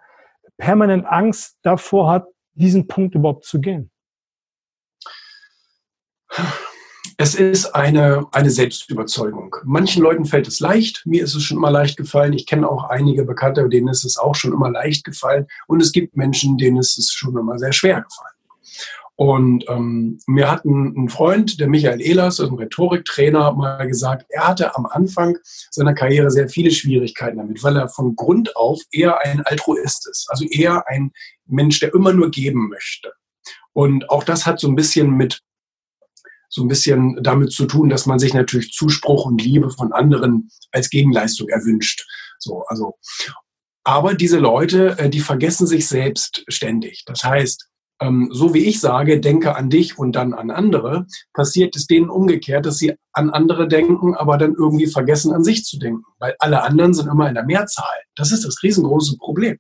permanent 0.58 1.06
Angst 1.06 1.58
davor 1.64 2.10
hat, 2.10 2.28
diesen 2.54 2.88
Punkt 2.88 3.16
überhaupt 3.16 3.46
zu 3.46 3.62
gehen? 3.62 3.90
Es 7.20 7.34
ist 7.34 7.74
eine, 7.74 8.28
eine 8.32 8.52
Selbstüberzeugung. 8.52 9.56
Manchen 9.66 10.04
Leuten 10.04 10.26
fällt 10.26 10.48
es 10.48 10.60
leicht. 10.60 11.02
Mir 11.06 11.24
ist 11.24 11.34
es 11.34 11.42
schon 11.42 11.58
immer 11.58 11.72
leicht 11.72 11.98
gefallen. 11.98 12.34
Ich 12.34 12.46
kenne 12.46 12.70
auch 12.70 12.84
einige 12.84 13.24
Bekannte, 13.24 13.68
denen 13.70 13.88
ist 13.88 14.06
es 14.06 14.20
auch 14.20 14.36
schon 14.36 14.54
immer 14.54 14.70
leicht 14.70 15.04
gefallen. 15.04 15.48
Und 15.66 15.82
es 15.82 15.92
gibt 15.92 16.16
Menschen, 16.16 16.60
denen 16.60 16.78
ist 16.78 17.00
es 17.00 17.12
schon 17.12 17.36
immer 17.36 17.58
sehr 17.58 17.74
schwer 17.74 18.02
gefallen. 18.02 18.36
Und 19.16 19.66
ähm, 19.68 20.20
mir 20.28 20.52
hat 20.52 20.64
ein, 20.64 20.94
ein 20.96 21.10
Freund, 21.10 21.60
der 21.60 21.68
Michael 21.68 22.02
Ehlers, 22.02 22.40
ein 22.40 22.54
Rhetoriktrainer, 22.54 23.52
mal 23.54 23.88
gesagt, 23.88 24.28
er 24.30 24.48
hatte 24.48 24.76
am 24.76 24.86
Anfang 24.86 25.40
seiner 25.72 25.96
Karriere 25.96 26.30
sehr 26.30 26.50
viele 26.50 26.70
Schwierigkeiten 26.70 27.38
damit, 27.38 27.64
weil 27.64 27.78
er 27.78 27.90
von 27.90 28.16
Grund 28.16 28.56
auf 28.56 28.80
eher 28.92 29.20
ein 29.26 29.42
Altruist 29.42 30.08
ist. 30.08 30.28
Also 30.30 30.46
eher 30.46 30.88
ein 30.88 31.12
Mensch, 31.48 31.80
der 31.80 31.96
immer 31.96 32.14
nur 32.14 32.30
geben 32.30 32.70
möchte. 32.70 33.12
Und 33.74 34.08
auch 34.12 34.24
das 34.24 34.46
hat 34.46 34.60
so 34.60 34.68
ein 34.68 34.76
bisschen 34.76 35.10
mit 35.18 35.42
so 36.58 36.64
ein 36.64 36.68
bisschen 36.68 37.20
damit 37.22 37.52
zu 37.52 37.68
tun, 37.68 37.88
dass 37.88 38.08
man 38.08 38.18
sich 38.18 38.34
natürlich 38.34 38.72
Zuspruch 38.72 39.26
und 39.26 39.42
Liebe 39.42 39.70
von 39.70 39.94
anderen 39.94 40.50
als 40.72 40.90
Gegenleistung 40.90 41.48
erwünscht. 41.50 42.04
So, 42.40 42.64
also. 42.68 42.96
Aber 43.84 44.16
diese 44.16 44.40
Leute, 44.40 44.98
äh, 44.98 45.10
die 45.10 45.20
vergessen 45.20 45.68
sich 45.68 45.88
selbst 45.88 46.44
ständig. 46.48 47.04
Das 47.06 47.24
heißt, 47.24 47.70
ähm, 48.02 48.30
so 48.32 48.56
wie 48.56 48.66
ich 48.66 48.80
sage, 48.80 49.20
denke 49.20 49.56
an 49.56 49.70
dich 49.70 50.00
und 50.00 50.16
dann 50.16 50.34
an 50.34 50.50
andere, 50.50 51.06
passiert 51.34 51.76
es 51.76 51.86
denen 51.86 52.10
umgekehrt, 52.10 52.66
dass 52.66 52.78
sie 52.78 52.96
an 53.14 53.30
andere 53.30 53.68
denken, 53.68 54.16
aber 54.16 54.38
dann 54.38 54.56
irgendwie 54.56 54.88
vergessen, 54.88 55.32
an 55.32 55.44
sich 55.44 55.64
zu 55.64 55.78
denken, 55.78 56.04
weil 56.18 56.36
alle 56.40 56.64
anderen 56.64 56.96
sind 56.96 57.08
immer 57.08 57.30
in 57.30 57.36
der 57.36 57.46
Mehrzahl. 57.46 57.98
Das 58.16 58.32
ist 58.32 58.46
das 58.46 58.64
riesengroße 58.64 59.18
Problem. 59.18 59.58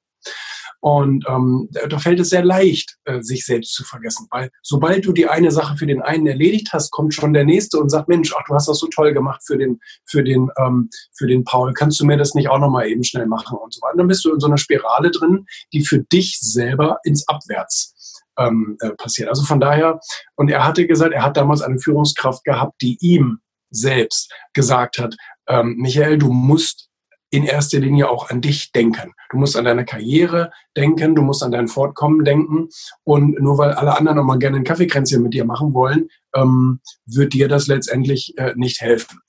Und 0.79 1.25
ähm, 1.27 1.69
da 1.89 1.97
fällt 1.97 2.19
es 2.19 2.29
sehr 2.29 2.45
leicht, 2.45 2.97
äh, 3.05 3.21
sich 3.21 3.45
selbst 3.45 3.73
zu 3.73 3.83
vergessen, 3.83 4.27
weil 4.29 4.51
sobald 4.61 5.05
du 5.05 5.11
die 5.11 5.27
eine 5.27 5.51
Sache 5.51 5.75
für 5.75 5.87
den 5.87 6.01
einen 6.01 6.27
erledigt 6.27 6.69
hast, 6.71 6.91
kommt 6.91 7.13
schon 7.13 7.33
der 7.33 7.45
nächste 7.45 7.79
und 7.79 7.89
sagt, 7.89 8.07
Mensch, 8.07 8.33
ach, 8.37 8.43
du 8.47 8.53
hast 8.53 8.67
das 8.67 8.79
so 8.79 8.87
toll 8.87 9.13
gemacht 9.13 9.41
für 9.45 9.57
den, 9.57 9.79
für 10.05 10.23
den, 10.23 10.49
ähm, 10.57 10.89
für 11.15 11.27
den 11.27 11.43
Paul, 11.43 11.73
kannst 11.73 11.99
du 11.99 12.05
mir 12.05 12.17
das 12.17 12.35
nicht 12.35 12.49
auch 12.49 12.59
nochmal 12.59 12.87
eben 12.87 13.03
schnell 13.03 13.25
machen 13.25 13.57
und 13.57 13.73
so 13.73 13.81
weiter. 13.81 13.97
Dann 13.97 14.07
bist 14.07 14.23
du 14.23 14.33
in 14.33 14.39
so 14.39 14.47
einer 14.47 14.57
Spirale 14.57 15.09
drin, 15.09 15.45
die 15.73 15.83
für 15.83 15.99
dich 15.99 16.39
selber 16.39 16.99
ins 17.03 17.27
Abwärts 17.27 18.23
ähm, 18.37 18.77
äh, 18.81 18.91
passiert. 18.91 19.29
Also 19.29 19.43
von 19.43 19.59
daher, 19.59 19.99
und 20.35 20.49
er 20.49 20.65
hatte 20.65 20.85
gesagt, 20.85 21.13
er 21.13 21.23
hat 21.23 21.37
damals 21.37 21.61
eine 21.61 21.79
Führungskraft 21.79 22.43
gehabt, 22.43 22.81
die 22.81 22.97
ihm 23.01 23.39
selbst 23.69 24.31
gesagt 24.53 24.99
hat, 24.99 25.15
ähm, 25.47 25.75
Michael, 25.77 26.17
du 26.17 26.31
musst 26.31 26.86
in 27.29 27.43
erster 27.43 27.79
Linie 27.79 28.09
auch 28.09 28.29
an 28.29 28.41
dich 28.41 28.71
denken. 28.71 29.13
Du 29.29 29.37
musst 29.37 29.57
an 29.57 29.65
deine 29.65 29.85
Karriere 29.85 30.51
denken, 30.75 31.15
du 31.15 31.21
musst 31.21 31.43
an 31.43 31.51
dein 31.51 31.67
Fortkommen 31.67 32.23
denken. 32.23 32.69
Und 33.03 33.39
nur 33.39 33.57
weil 33.57 33.71
alle 33.71 33.97
anderen 33.97 34.17
noch 34.17 34.23
mal 34.23 34.39
gerne 34.39 34.57
ein 34.57 34.63
Kaffeekränzchen 34.63 35.21
mit 35.21 35.33
dir 35.33 35.45
machen 35.45 35.73
wollen, 35.73 36.09
ähm, 36.35 36.79
wird 37.05 37.33
dir 37.33 37.47
das 37.47 37.67
letztendlich 37.67 38.33
äh, 38.37 38.53
nicht 38.55 38.81
helfen. 38.81 39.19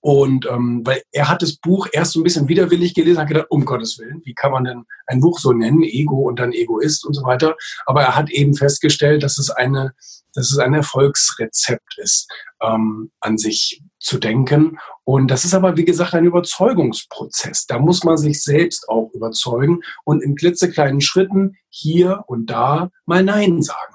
Und 0.00 0.46
ähm, 0.46 0.82
weil 0.84 1.02
er 1.10 1.28
hat 1.28 1.42
das 1.42 1.56
Buch 1.56 1.88
erst 1.92 2.12
so 2.12 2.20
ein 2.20 2.22
bisschen 2.22 2.48
widerwillig 2.48 2.94
gelesen, 2.94 3.18
hat 3.18 3.28
gedacht, 3.28 3.50
um 3.50 3.64
Gottes 3.64 3.98
Willen, 3.98 4.22
wie 4.24 4.34
kann 4.34 4.52
man 4.52 4.64
denn 4.64 4.84
ein 5.06 5.20
Buch 5.20 5.38
so 5.38 5.52
nennen, 5.52 5.82
Ego 5.82 6.28
und 6.28 6.38
dann 6.38 6.52
Egoist 6.52 7.04
und 7.04 7.14
so 7.14 7.24
weiter. 7.24 7.56
Aber 7.84 8.02
er 8.02 8.14
hat 8.14 8.30
eben 8.30 8.54
festgestellt, 8.54 9.22
dass 9.22 9.38
es 9.38 9.50
eine, 9.50 9.94
dass 10.34 10.52
es 10.52 10.58
ein 10.58 10.74
Erfolgsrezept 10.74 11.98
ist, 11.98 12.30
ähm, 12.62 13.10
an 13.20 13.38
sich 13.38 13.82
zu 13.98 14.18
denken. 14.18 14.78
Und 15.04 15.28
das 15.28 15.44
ist 15.44 15.54
aber, 15.54 15.76
wie 15.76 15.84
gesagt, 15.84 16.14
ein 16.14 16.26
Überzeugungsprozess. 16.26 17.66
Da 17.66 17.78
muss 17.78 18.04
man 18.04 18.16
sich 18.16 18.42
selbst 18.42 18.88
auch 18.88 19.10
überzeugen 19.14 19.80
und 20.04 20.22
in 20.22 20.36
klitzekleinen 20.36 21.00
Schritten 21.00 21.56
hier 21.68 22.24
und 22.26 22.46
da 22.46 22.90
mal 23.06 23.24
Nein 23.24 23.62
sagen 23.62 23.94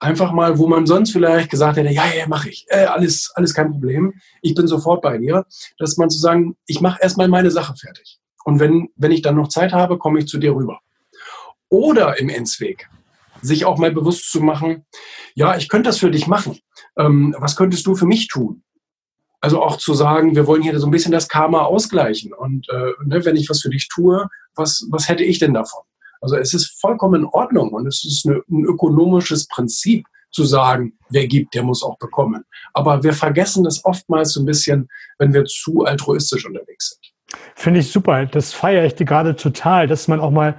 einfach 0.00 0.32
mal, 0.32 0.58
wo 0.58 0.66
man 0.66 0.86
sonst 0.86 1.12
vielleicht 1.12 1.50
gesagt 1.50 1.76
hätte, 1.76 1.90
ja, 1.90 2.04
ja, 2.06 2.26
mache 2.26 2.48
ich, 2.48 2.66
äh, 2.68 2.84
alles, 2.84 3.32
alles 3.34 3.54
kein 3.54 3.70
Problem, 3.72 4.14
ich 4.42 4.54
bin 4.54 4.66
sofort 4.66 5.02
bei 5.02 5.18
dir, 5.18 5.46
dass 5.78 5.96
man 5.96 6.10
zu 6.10 6.18
sagen, 6.18 6.56
ich 6.66 6.80
mache 6.80 7.00
erstmal 7.02 7.28
meine 7.28 7.50
Sache 7.50 7.74
fertig. 7.76 8.18
Und 8.44 8.60
wenn, 8.60 8.88
wenn 8.96 9.12
ich 9.12 9.22
dann 9.22 9.36
noch 9.36 9.48
Zeit 9.48 9.72
habe, 9.72 9.98
komme 9.98 10.20
ich 10.20 10.28
zu 10.28 10.38
dir 10.38 10.54
rüber. 10.54 10.80
Oder 11.68 12.18
im 12.18 12.28
Enzweg, 12.28 12.88
sich 13.42 13.64
auch 13.64 13.78
mal 13.78 13.92
bewusst 13.92 14.30
zu 14.30 14.40
machen, 14.40 14.86
ja, 15.34 15.56
ich 15.56 15.68
könnte 15.68 15.88
das 15.88 15.98
für 15.98 16.10
dich 16.10 16.26
machen. 16.26 16.58
Ähm, 16.96 17.34
was 17.38 17.56
könntest 17.56 17.86
du 17.86 17.94
für 17.94 18.06
mich 18.06 18.28
tun? 18.28 18.62
Also 19.40 19.62
auch 19.62 19.76
zu 19.76 19.94
sagen, 19.94 20.34
wir 20.34 20.46
wollen 20.46 20.62
hier 20.62 20.78
so 20.78 20.86
ein 20.86 20.90
bisschen 20.90 21.12
das 21.12 21.28
Karma 21.28 21.62
ausgleichen. 21.62 22.32
Und 22.32 22.68
äh, 22.70 22.92
ne, 23.04 23.24
wenn 23.24 23.36
ich 23.36 23.48
was 23.48 23.60
für 23.60 23.70
dich 23.70 23.88
tue, 23.88 24.26
was, 24.54 24.86
was 24.90 25.08
hätte 25.08 25.24
ich 25.24 25.38
denn 25.38 25.54
davon? 25.54 25.82
Also 26.20 26.36
es 26.36 26.54
ist 26.54 26.80
vollkommen 26.80 27.22
in 27.22 27.26
Ordnung 27.26 27.72
und 27.72 27.86
es 27.86 28.04
ist 28.04 28.26
eine, 28.26 28.42
ein 28.50 28.64
ökonomisches 28.64 29.46
Prinzip 29.46 30.04
zu 30.30 30.44
sagen, 30.44 30.94
wer 31.10 31.26
gibt, 31.26 31.54
der 31.54 31.62
muss 31.62 31.82
auch 31.82 31.96
bekommen. 31.98 32.44
Aber 32.74 33.02
wir 33.02 33.12
vergessen 33.12 33.64
das 33.64 33.84
oftmals 33.84 34.32
so 34.32 34.40
ein 34.40 34.46
bisschen, 34.46 34.88
wenn 35.18 35.32
wir 35.32 35.44
zu 35.44 35.84
altruistisch 35.84 36.44
unterwegs 36.44 36.90
sind. 36.90 37.40
Finde 37.54 37.80
ich 37.80 37.90
super. 37.90 38.26
Das 38.26 38.52
feiere 38.52 38.84
ich 38.84 38.94
dir 38.94 39.04
gerade 39.04 39.36
total, 39.36 39.86
dass 39.86 40.08
man 40.08 40.20
auch 40.20 40.30
mal 40.30 40.56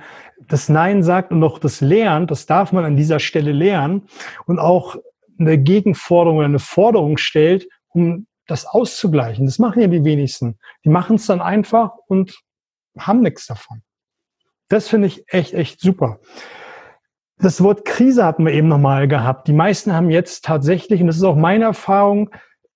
das 0.47 0.69
Nein 0.69 1.03
sagt 1.03 1.31
und 1.31 1.39
noch 1.39 1.59
das 1.59 1.81
lernt. 1.81 2.31
Das 2.31 2.45
darf 2.45 2.71
man 2.71 2.85
an 2.85 2.95
dieser 2.95 3.19
Stelle 3.19 3.51
lernen 3.51 4.03
und 4.45 4.59
auch 4.59 4.95
eine 5.39 5.57
Gegenforderung 5.57 6.37
oder 6.37 6.47
eine 6.47 6.59
Forderung 6.59 7.17
stellt, 7.17 7.67
um 7.89 8.27
das 8.49 8.65
auszugleichen. 8.65 9.45
Das 9.45 9.59
machen 9.59 9.81
ja 9.81 9.87
die 9.87 10.03
wenigsten. 10.03 10.57
Die 10.83 10.89
machen 10.89 11.17
es 11.17 11.27
dann 11.27 11.41
einfach 11.41 11.91
und 12.07 12.39
haben 12.97 13.21
nichts 13.21 13.45
davon. 13.45 13.83
Das 14.69 14.87
finde 14.87 15.07
ich 15.07 15.23
echt, 15.27 15.53
echt 15.53 15.79
super. 15.79 16.19
Das 17.37 17.63
Wort 17.63 17.85
Krise 17.85 18.25
hatten 18.25 18.45
wir 18.45 18.53
eben 18.53 18.67
nochmal 18.67 19.07
gehabt. 19.07 19.47
Die 19.47 19.53
meisten 19.53 19.93
haben 19.93 20.09
jetzt 20.09 20.43
tatsächlich, 20.45 21.01
und 21.01 21.07
das 21.07 21.17
ist 21.17 21.23
auch 21.23 21.35
meine 21.35 21.65
Erfahrung, 21.65 22.31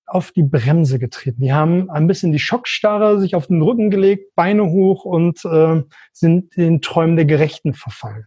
auf 0.06 0.32
die 0.32 0.42
Bremse 0.42 0.98
getreten. 0.98 1.40
Die 1.40 1.52
haben 1.52 1.90
ein 1.90 2.06
bisschen 2.06 2.30
die 2.30 2.38
Schockstarre 2.38 3.18
sich 3.20 3.34
auf 3.34 3.46
den 3.46 3.62
Rücken 3.62 3.90
gelegt, 3.90 4.34
Beine 4.34 4.70
hoch 4.70 5.04
und 5.04 5.44
äh, 5.44 5.82
sind 6.12 6.56
den 6.56 6.80
Träumen 6.82 7.16
der 7.16 7.24
Gerechten 7.24 7.74
verfallen. 7.74 8.26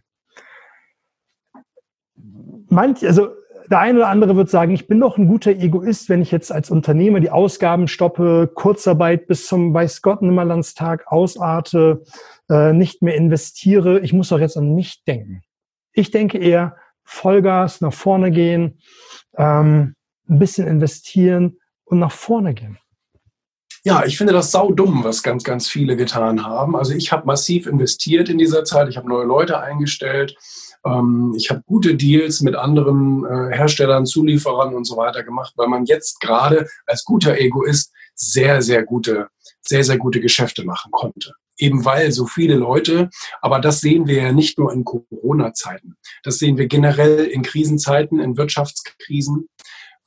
Manch, 2.68 3.06
also 3.06 3.28
der 3.70 3.80
eine 3.80 3.98
oder 3.98 4.08
andere 4.08 4.36
wird 4.36 4.50
sagen, 4.50 4.72
ich 4.72 4.86
bin 4.86 5.00
doch 5.00 5.18
ein 5.18 5.28
guter 5.28 5.50
Egoist, 5.50 6.08
wenn 6.08 6.22
ich 6.22 6.30
jetzt 6.30 6.50
als 6.50 6.70
Unternehmer 6.70 7.20
die 7.20 7.30
Ausgaben 7.30 7.88
stoppe, 7.88 8.50
Kurzarbeit 8.54 9.26
bis 9.26 9.46
zum 9.46 9.74
Weiß 9.74 10.02
Gott 10.02 10.22
Nimmerlandstag 10.22 11.06
ausarte, 11.06 12.04
äh, 12.48 12.72
nicht 12.72 13.02
mehr 13.02 13.14
investiere. 13.14 14.00
Ich 14.00 14.12
muss 14.12 14.30
doch 14.30 14.40
jetzt 14.40 14.56
an 14.56 14.74
mich 14.74 15.04
denken. 15.04 15.42
Ich 15.92 16.10
denke 16.10 16.38
eher 16.38 16.76
Vollgas 17.04 17.80
nach 17.80 17.92
vorne 17.92 18.30
gehen, 18.30 18.80
ähm, 19.36 19.94
ein 20.28 20.38
bisschen 20.38 20.66
investieren 20.66 21.58
und 21.84 21.98
nach 21.98 22.12
vorne 22.12 22.54
gehen. 22.54 22.78
Ja, 23.84 24.04
ich 24.04 24.18
finde 24.18 24.32
das 24.32 24.50
sau 24.50 24.72
dumm, 24.72 25.04
was 25.04 25.22
ganz, 25.22 25.44
ganz 25.44 25.68
viele 25.68 25.96
getan 25.96 26.44
haben. 26.44 26.76
Also 26.76 26.92
ich 26.92 27.12
habe 27.12 27.26
massiv 27.26 27.66
investiert 27.66 28.28
in 28.28 28.36
dieser 28.36 28.64
Zeit. 28.64 28.88
Ich 28.88 28.96
habe 28.96 29.08
neue 29.08 29.24
Leute 29.24 29.60
eingestellt. 29.60 30.36
Ähm, 30.84 31.34
ich 31.36 31.50
habe 31.50 31.62
gute 31.66 31.94
Deals 31.94 32.40
mit 32.40 32.54
anderen 32.54 33.24
äh, 33.24 33.56
Herstellern, 33.56 34.06
Zulieferern 34.06 34.74
und 34.74 34.84
so 34.84 34.96
weiter 34.96 35.22
gemacht, 35.22 35.52
weil 35.56 35.68
man 35.68 35.84
jetzt 35.84 36.20
gerade 36.20 36.66
als 36.86 37.04
guter 37.04 37.38
Egoist 37.38 37.92
sehr, 38.14 38.62
sehr 38.62 38.84
gute, 38.84 39.28
sehr, 39.60 39.84
sehr 39.84 39.98
gute 39.98 40.20
Geschäfte 40.20 40.64
machen 40.64 40.90
konnte 40.90 41.34
eben 41.58 41.84
weil 41.84 42.12
so 42.12 42.26
viele 42.26 42.54
Leute, 42.54 43.10
aber 43.42 43.60
das 43.60 43.80
sehen 43.80 44.06
wir 44.06 44.22
ja 44.22 44.32
nicht 44.32 44.58
nur 44.58 44.72
in 44.72 44.84
Corona-Zeiten, 44.84 45.96
das 46.22 46.38
sehen 46.38 46.56
wir 46.56 46.66
generell 46.66 47.24
in 47.24 47.42
Krisenzeiten, 47.42 48.20
in 48.20 48.36
Wirtschaftskrisen, 48.36 49.48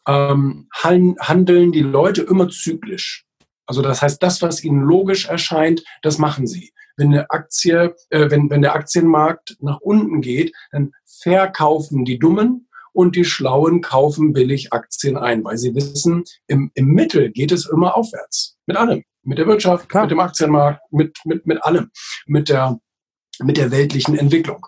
ähm, 0.08 0.68
handeln 0.74 1.72
die 1.72 1.82
Leute 1.82 2.24
immer 2.24 2.50
zyklisch. 2.50 3.26
Also 3.68 3.82
das 3.82 4.02
heißt, 4.02 4.22
das, 4.24 4.42
was 4.42 4.64
ihnen 4.64 4.82
logisch 4.82 5.28
erscheint, 5.28 5.84
das 6.02 6.18
machen 6.18 6.48
sie. 6.48 6.72
Wenn 6.98 7.10
eine 7.10 7.30
Aktie, 7.30 7.96
äh, 8.10 8.30
wenn, 8.30 8.50
wenn 8.50 8.62
der 8.62 8.76
Aktienmarkt 8.76 9.58
nach 9.60 9.80
unten 9.80 10.22
geht, 10.22 10.54
dann 10.72 10.92
verkaufen 11.06 12.06
die 12.06 12.20
Dummen 12.20 12.68
und 12.94 13.16
die 13.16 13.26
Schlauen 13.26 13.82
kaufen 13.82 14.34
billig 14.34 14.74
Aktien 14.74 15.18
ein, 15.18 15.44
weil 15.44 15.58
sie 15.58 15.74
wissen, 15.76 16.24
im, 16.48 16.72
im 16.74 16.88
Mittel 16.88 17.32
geht 17.32 17.52
es 17.52 17.66
immer 17.66 17.96
aufwärts. 17.96 18.58
Mit 18.66 18.78
allem. 18.78 19.04
Mit 19.24 19.38
der 19.38 19.48
Wirtschaft, 19.48 19.88
Klar. 19.88 20.04
mit 20.04 20.12
dem 20.12 20.20
Aktienmarkt, 20.20 20.82
mit, 20.92 21.18
mit, 21.26 21.46
mit 21.46 21.64
allem. 21.64 21.92
Mit 22.26 22.50
der, 22.50 22.80
mit 23.40 23.58
der 23.58 23.72
weltlichen 23.72 24.18
Entwicklung. 24.18 24.66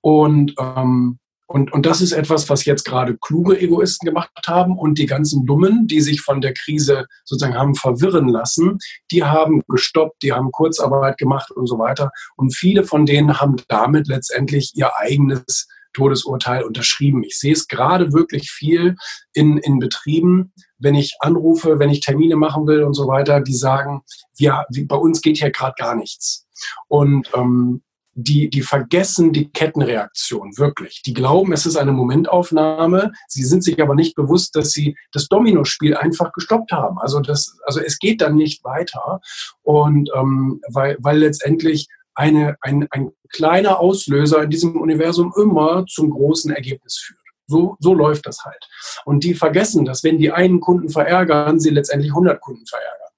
Und 0.00 0.54
ähm, 0.58 1.18
und, 1.46 1.72
und 1.72 1.86
das 1.86 2.00
ist 2.00 2.12
etwas, 2.12 2.50
was 2.50 2.64
jetzt 2.64 2.84
gerade 2.84 3.16
kluge 3.16 3.58
Egoisten 3.58 4.06
gemacht 4.06 4.30
haben 4.46 4.76
und 4.76 4.98
die 4.98 5.06
ganzen 5.06 5.46
Dummen, 5.46 5.86
die 5.86 6.00
sich 6.00 6.20
von 6.20 6.40
der 6.40 6.52
Krise 6.52 7.06
sozusagen 7.24 7.56
haben 7.56 7.74
verwirren 7.76 8.28
lassen, 8.28 8.78
die 9.12 9.22
haben 9.22 9.62
gestoppt, 9.68 10.22
die 10.22 10.32
haben 10.32 10.50
Kurzarbeit 10.50 11.18
gemacht 11.18 11.52
und 11.52 11.66
so 11.66 11.78
weiter. 11.78 12.10
Und 12.36 12.54
viele 12.54 12.82
von 12.82 13.06
denen 13.06 13.40
haben 13.40 13.56
damit 13.68 14.08
letztendlich 14.08 14.72
ihr 14.74 14.96
eigenes 14.96 15.68
Todesurteil 15.92 16.62
unterschrieben. 16.64 17.22
Ich 17.22 17.38
sehe 17.38 17.52
es 17.52 17.68
gerade 17.68 18.12
wirklich 18.12 18.50
viel 18.50 18.96
in, 19.32 19.56
in 19.58 19.78
Betrieben, 19.78 20.52
wenn 20.78 20.94
ich 20.94 21.14
anrufe, 21.20 21.78
wenn 21.78 21.90
ich 21.90 22.00
Termine 22.00 22.36
machen 22.36 22.66
will 22.66 22.82
und 22.82 22.94
so 22.94 23.06
weiter, 23.06 23.40
die 23.40 23.54
sagen, 23.54 24.02
ja, 24.36 24.66
bei 24.86 24.96
uns 24.96 25.22
geht 25.22 25.38
hier 25.38 25.50
gerade 25.50 25.74
gar 25.78 25.94
nichts. 25.94 26.46
Und 26.88 27.30
ähm, 27.34 27.82
die, 28.18 28.48
die 28.48 28.62
vergessen 28.62 29.34
die 29.34 29.50
Kettenreaktion 29.50 30.56
wirklich. 30.56 31.02
Die 31.02 31.12
glauben, 31.12 31.52
es 31.52 31.66
ist 31.66 31.76
eine 31.76 31.92
Momentaufnahme. 31.92 33.12
Sie 33.28 33.44
sind 33.44 33.62
sich 33.62 33.80
aber 33.82 33.94
nicht 33.94 34.16
bewusst, 34.16 34.56
dass 34.56 34.70
sie 34.70 34.96
das 35.12 35.28
Dominospiel 35.28 35.94
einfach 35.94 36.32
gestoppt 36.32 36.72
haben. 36.72 36.98
Also, 36.98 37.20
das, 37.20 37.58
also 37.64 37.80
es 37.80 37.98
geht 37.98 38.22
dann 38.22 38.36
nicht 38.36 38.64
weiter. 38.64 39.20
Und 39.62 40.10
ähm, 40.16 40.62
weil, 40.72 40.96
weil 41.00 41.18
letztendlich 41.18 41.88
eine, 42.14 42.56
ein, 42.62 42.86
ein 42.90 43.10
kleiner 43.28 43.80
Auslöser 43.80 44.44
in 44.44 44.50
diesem 44.50 44.80
Universum 44.80 45.34
immer 45.36 45.84
zum 45.86 46.08
großen 46.10 46.50
Ergebnis 46.50 46.98
führt. 46.98 47.20
So, 47.46 47.76
so 47.80 47.92
läuft 47.92 48.26
das 48.26 48.44
halt. 48.46 48.66
Und 49.04 49.24
die 49.24 49.34
vergessen, 49.34 49.84
dass 49.84 50.02
wenn 50.02 50.18
die 50.18 50.32
einen 50.32 50.60
Kunden 50.60 50.88
verärgern, 50.88 51.60
sie 51.60 51.70
letztendlich 51.70 52.12
100 52.12 52.40
Kunden 52.40 52.64
verärgern. 52.66 53.10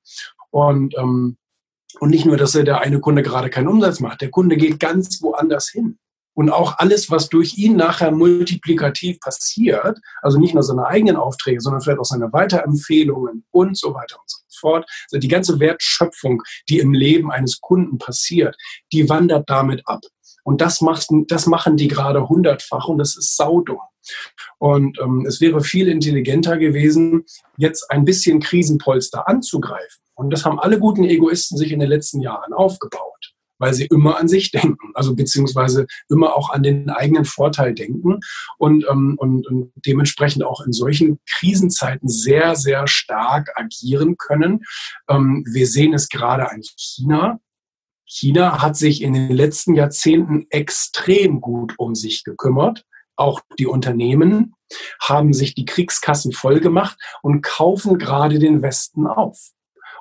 Und 0.51 0.99
ähm, 0.99 1.37
und 2.01 2.11
nicht 2.11 2.27
nur, 2.27 2.37
dass 2.37 2.53
der 2.53 2.81
eine 2.81 3.01
Kunde 3.01 3.23
gerade 3.23 3.51
keinen 3.51 3.69
Umsatz 3.69 4.01
macht, 4.01 4.21
der 4.21 4.31
Kunde 4.31 4.57
geht 4.57 4.79
ganz 4.81 5.23
woanders 5.23 5.69
hin. 5.69 5.99
Und 6.35 6.51
auch 6.51 6.79
alles, 6.79 7.11
was 7.11 7.29
durch 7.29 7.59
ihn 7.59 7.75
nachher 7.75 8.13
multiplikativ 8.13 9.19
passiert, 9.19 9.99
also 10.23 10.39
nicht 10.39 10.55
nur 10.55 10.63
seine 10.63 10.87
eigenen 10.87 11.17
Aufträge, 11.17 11.61
sondern 11.61 11.81
vielleicht 11.81 11.99
auch 11.99 12.05
seine 12.05 12.33
Weiterempfehlungen 12.33 13.45
und 13.51 13.77
so 13.77 13.93
weiter 13.93 14.21
und 14.21 14.31
so 14.31 14.39
fort. 14.61 14.89
Also 15.11 15.19
die 15.19 15.27
ganze 15.27 15.59
Wertschöpfung, 15.59 16.43
die 16.69 16.79
im 16.79 16.93
Leben 16.93 17.33
eines 17.33 17.61
Kunden 17.61 17.99
passiert, 17.99 18.57
die 18.93 19.09
wandert 19.09 19.51
damit 19.51 19.83
ab. 19.87 20.03
Und 20.45 20.61
das, 20.61 20.81
macht, 20.81 21.09
das 21.27 21.47
machen 21.47 21.77
die 21.77 21.89
gerade 21.89 22.29
hundertfach 22.29 22.87
und 22.87 22.99
das 22.99 23.17
ist 23.17 23.37
saudumm. 23.37 23.81
Und 24.59 24.99
ähm, 25.01 25.25
es 25.27 25.41
wäre 25.41 25.61
viel 25.61 25.89
intelligenter 25.89 26.57
gewesen, 26.59 27.25
jetzt 27.57 27.91
ein 27.91 28.05
bisschen 28.05 28.41
Krisenpolster 28.41 29.29
anzugreifen 29.29 30.03
und 30.19 30.31
das 30.31 30.45
haben 30.45 30.59
alle 30.59 30.81
guten 30.81 31.05
Egoisten 31.05 31.57
sich 31.57 31.71
in 31.71 31.79
den 31.79 31.89
letzten 31.89 32.21
Jahren 32.21 32.53
aufgebaut, 32.53 33.35
weil 33.59 33.73
sie 33.73 33.87
immer 33.87 34.19
an 34.19 34.27
sich 34.27 34.51
denken, 34.51 34.91
also 34.95 35.15
beziehungsweise 35.15 35.87
immer 36.11 36.35
auch 36.35 36.51
an 36.51 36.65
den 36.65 36.91
eigenen 36.91 37.25
Vorteil 37.25 37.73
denken 37.73 38.19
und, 38.59 38.85
ähm, 38.91 39.15
und, 39.17 39.47
und 39.47 39.73
dementsprechend 39.87 40.43
auch 40.43 40.67
in 40.67 40.73
solchen 40.73 41.21
Krisenzeiten 41.31 42.09
sehr, 42.09 42.57
sehr 42.57 42.89
stark 42.89 43.51
agieren 43.55 44.17
können. 44.17 44.65
Ähm, 45.09 45.45
wir 45.49 45.69
sehen 45.69 45.95
es 45.95 46.09
gerade 46.09 46.51
an 46.51 46.63
China. 46.77 47.39
China 48.05 48.61
hat 48.61 48.77
sich 48.77 49.03
in 49.03 49.13
den 49.13 49.31
letzten 49.31 49.77
Jahrzehnten 49.77 50.47
extrem 50.51 51.41
gut 51.41 51.75
um 51.79 51.95
sich 51.95 52.25
gekümmert. 52.25 52.85
Auch 53.19 53.41
die 53.59 53.67
Unternehmen 53.67 54.55
haben 55.01 55.33
sich 55.33 55.55
die 55.55 55.65
Kriegskassen 55.65 56.33
voll 56.33 56.61
gemacht 56.61 56.97
und 57.21 57.43
kaufen 57.43 57.99
gerade 57.99 58.39
den 58.39 58.63
Westen 58.63 59.07
auf. 59.07 59.51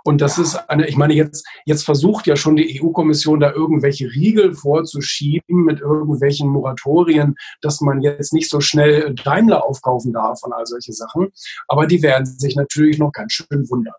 Und 0.03 0.21
das 0.21 0.37
ist 0.37 0.55
eine, 0.69 0.87
ich 0.87 0.95
meine, 0.95 1.15
jetzt, 1.15 1.45
jetzt 1.65 1.83
versucht 1.83 2.27
ja 2.27 2.35
schon 2.35 2.55
die 2.55 2.79
EU-Kommission 2.81 3.39
da 3.39 3.51
irgendwelche 3.51 4.05
Riegel 4.05 4.53
vorzuschieben 4.53 5.65
mit 5.65 5.81
irgendwelchen 5.81 6.47
Moratorien, 6.47 7.35
dass 7.61 7.81
man 7.81 8.01
jetzt 8.01 8.33
nicht 8.33 8.49
so 8.49 8.61
schnell 8.61 9.13
Daimler 9.15 9.65
aufkaufen 9.65 10.13
darf 10.13 10.43
und 10.43 10.53
all 10.53 10.65
solche 10.65 10.93
Sachen. 10.93 11.29
Aber 11.67 11.87
die 11.87 12.03
werden 12.03 12.25
sich 12.25 12.55
natürlich 12.55 12.99
noch 12.99 13.11
ganz 13.11 13.33
schön 13.33 13.67
wundern. 13.69 13.95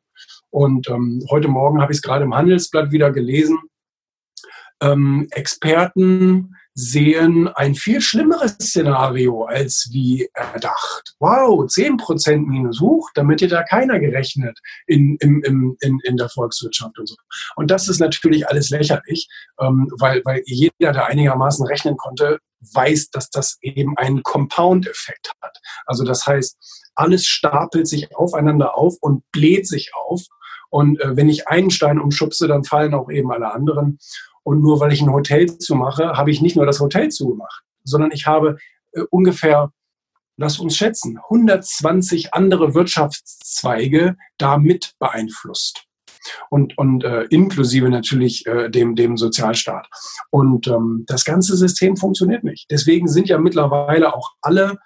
Und 0.50 0.88
ähm, 0.88 1.22
heute 1.28 1.48
Morgen 1.48 1.82
habe 1.82 1.92
ich 1.92 1.98
es 1.98 2.02
gerade 2.02 2.24
im 2.24 2.34
Handelsblatt 2.34 2.92
wieder 2.92 3.10
gelesen. 3.10 3.58
Ähm, 4.80 5.26
Experten 5.32 6.54
sehen 6.80 7.48
ein 7.48 7.74
viel 7.74 8.00
schlimmeres 8.00 8.52
Szenario 8.52 9.42
als 9.46 9.88
wie 9.90 10.30
erdacht. 10.32 11.16
Wow, 11.18 11.64
10% 11.64 12.46
minus 12.46 12.80
hoch, 12.80 13.10
damit 13.14 13.40
hätte 13.40 13.56
da 13.56 13.64
keiner 13.64 13.98
gerechnet 13.98 14.56
in, 14.86 15.16
in, 15.16 15.42
in, 15.80 15.98
in 16.04 16.16
der 16.16 16.28
Volkswirtschaft 16.28 16.96
und 17.00 17.08
so. 17.08 17.16
Und 17.56 17.72
das 17.72 17.88
ist 17.88 17.98
natürlich 17.98 18.46
alles 18.46 18.70
lächerlich, 18.70 19.28
ähm, 19.58 19.90
weil, 19.98 20.22
weil 20.24 20.42
jeder, 20.46 20.92
der 20.92 21.06
einigermaßen 21.06 21.66
rechnen 21.66 21.96
konnte, 21.96 22.38
weiß, 22.60 23.10
dass 23.10 23.28
das 23.30 23.58
eben 23.60 23.98
einen 23.98 24.22
Compound-Effekt 24.22 25.32
hat. 25.42 25.58
Also 25.84 26.04
das 26.04 26.26
heißt, 26.26 26.56
alles 26.94 27.26
stapelt 27.26 27.88
sich 27.88 28.14
aufeinander 28.14 28.78
auf 28.78 28.94
und 29.00 29.24
bläht 29.32 29.66
sich 29.66 29.90
auf. 29.96 30.22
Und 30.70 31.00
äh, 31.00 31.16
wenn 31.16 31.28
ich 31.28 31.48
einen 31.48 31.70
Stein 31.70 31.98
umschubse, 31.98 32.46
dann 32.46 32.62
fallen 32.62 32.94
auch 32.94 33.10
eben 33.10 33.32
alle 33.32 33.52
anderen. 33.52 33.98
Und 34.42 34.60
nur 34.60 34.80
weil 34.80 34.92
ich 34.92 35.02
ein 35.02 35.12
Hotel 35.12 35.58
zumache, 35.58 36.12
habe 36.14 36.30
ich 36.30 36.40
nicht 36.40 36.56
nur 36.56 36.66
das 36.66 36.80
Hotel 36.80 37.08
zugemacht, 37.10 37.62
sondern 37.84 38.10
ich 38.12 38.26
habe 38.26 38.56
äh, 38.92 39.02
ungefähr, 39.10 39.72
lass 40.36 40.58
uns 40.58 40.76
schätzen, 40.76 41.18
120 41.30 42.34
andere 42.34 42.74
Wirtschaftszweige 42.74 44.16
damit 44.38 44.94
beeinflusst. 44.98 45.84
Und, 46.50 46.76
und 46.76 47.04
äh, 47.04 47.22
inklusive 47.30 47.88
natürlich 47.88 48.46
äh, 48.46 48.68
dem, 48.68 48.96
dem 48.96 49.16
Sozialstaat. 49.16 49.88
Und 50.30 50.66
ähm, 50.66 51.04
das 51.06 51.24
ganze 51.24 51.56
System 51.56 51.96
funktioniert 51.96 52.44
nicht. 52.44 52.66
Deswegen 52.70 53.08
sind 53.08 53.28
ja 53.28 53.38
mittlerweile 53.38 54.14
auch 54.14 54.32
alle 54.42 54.78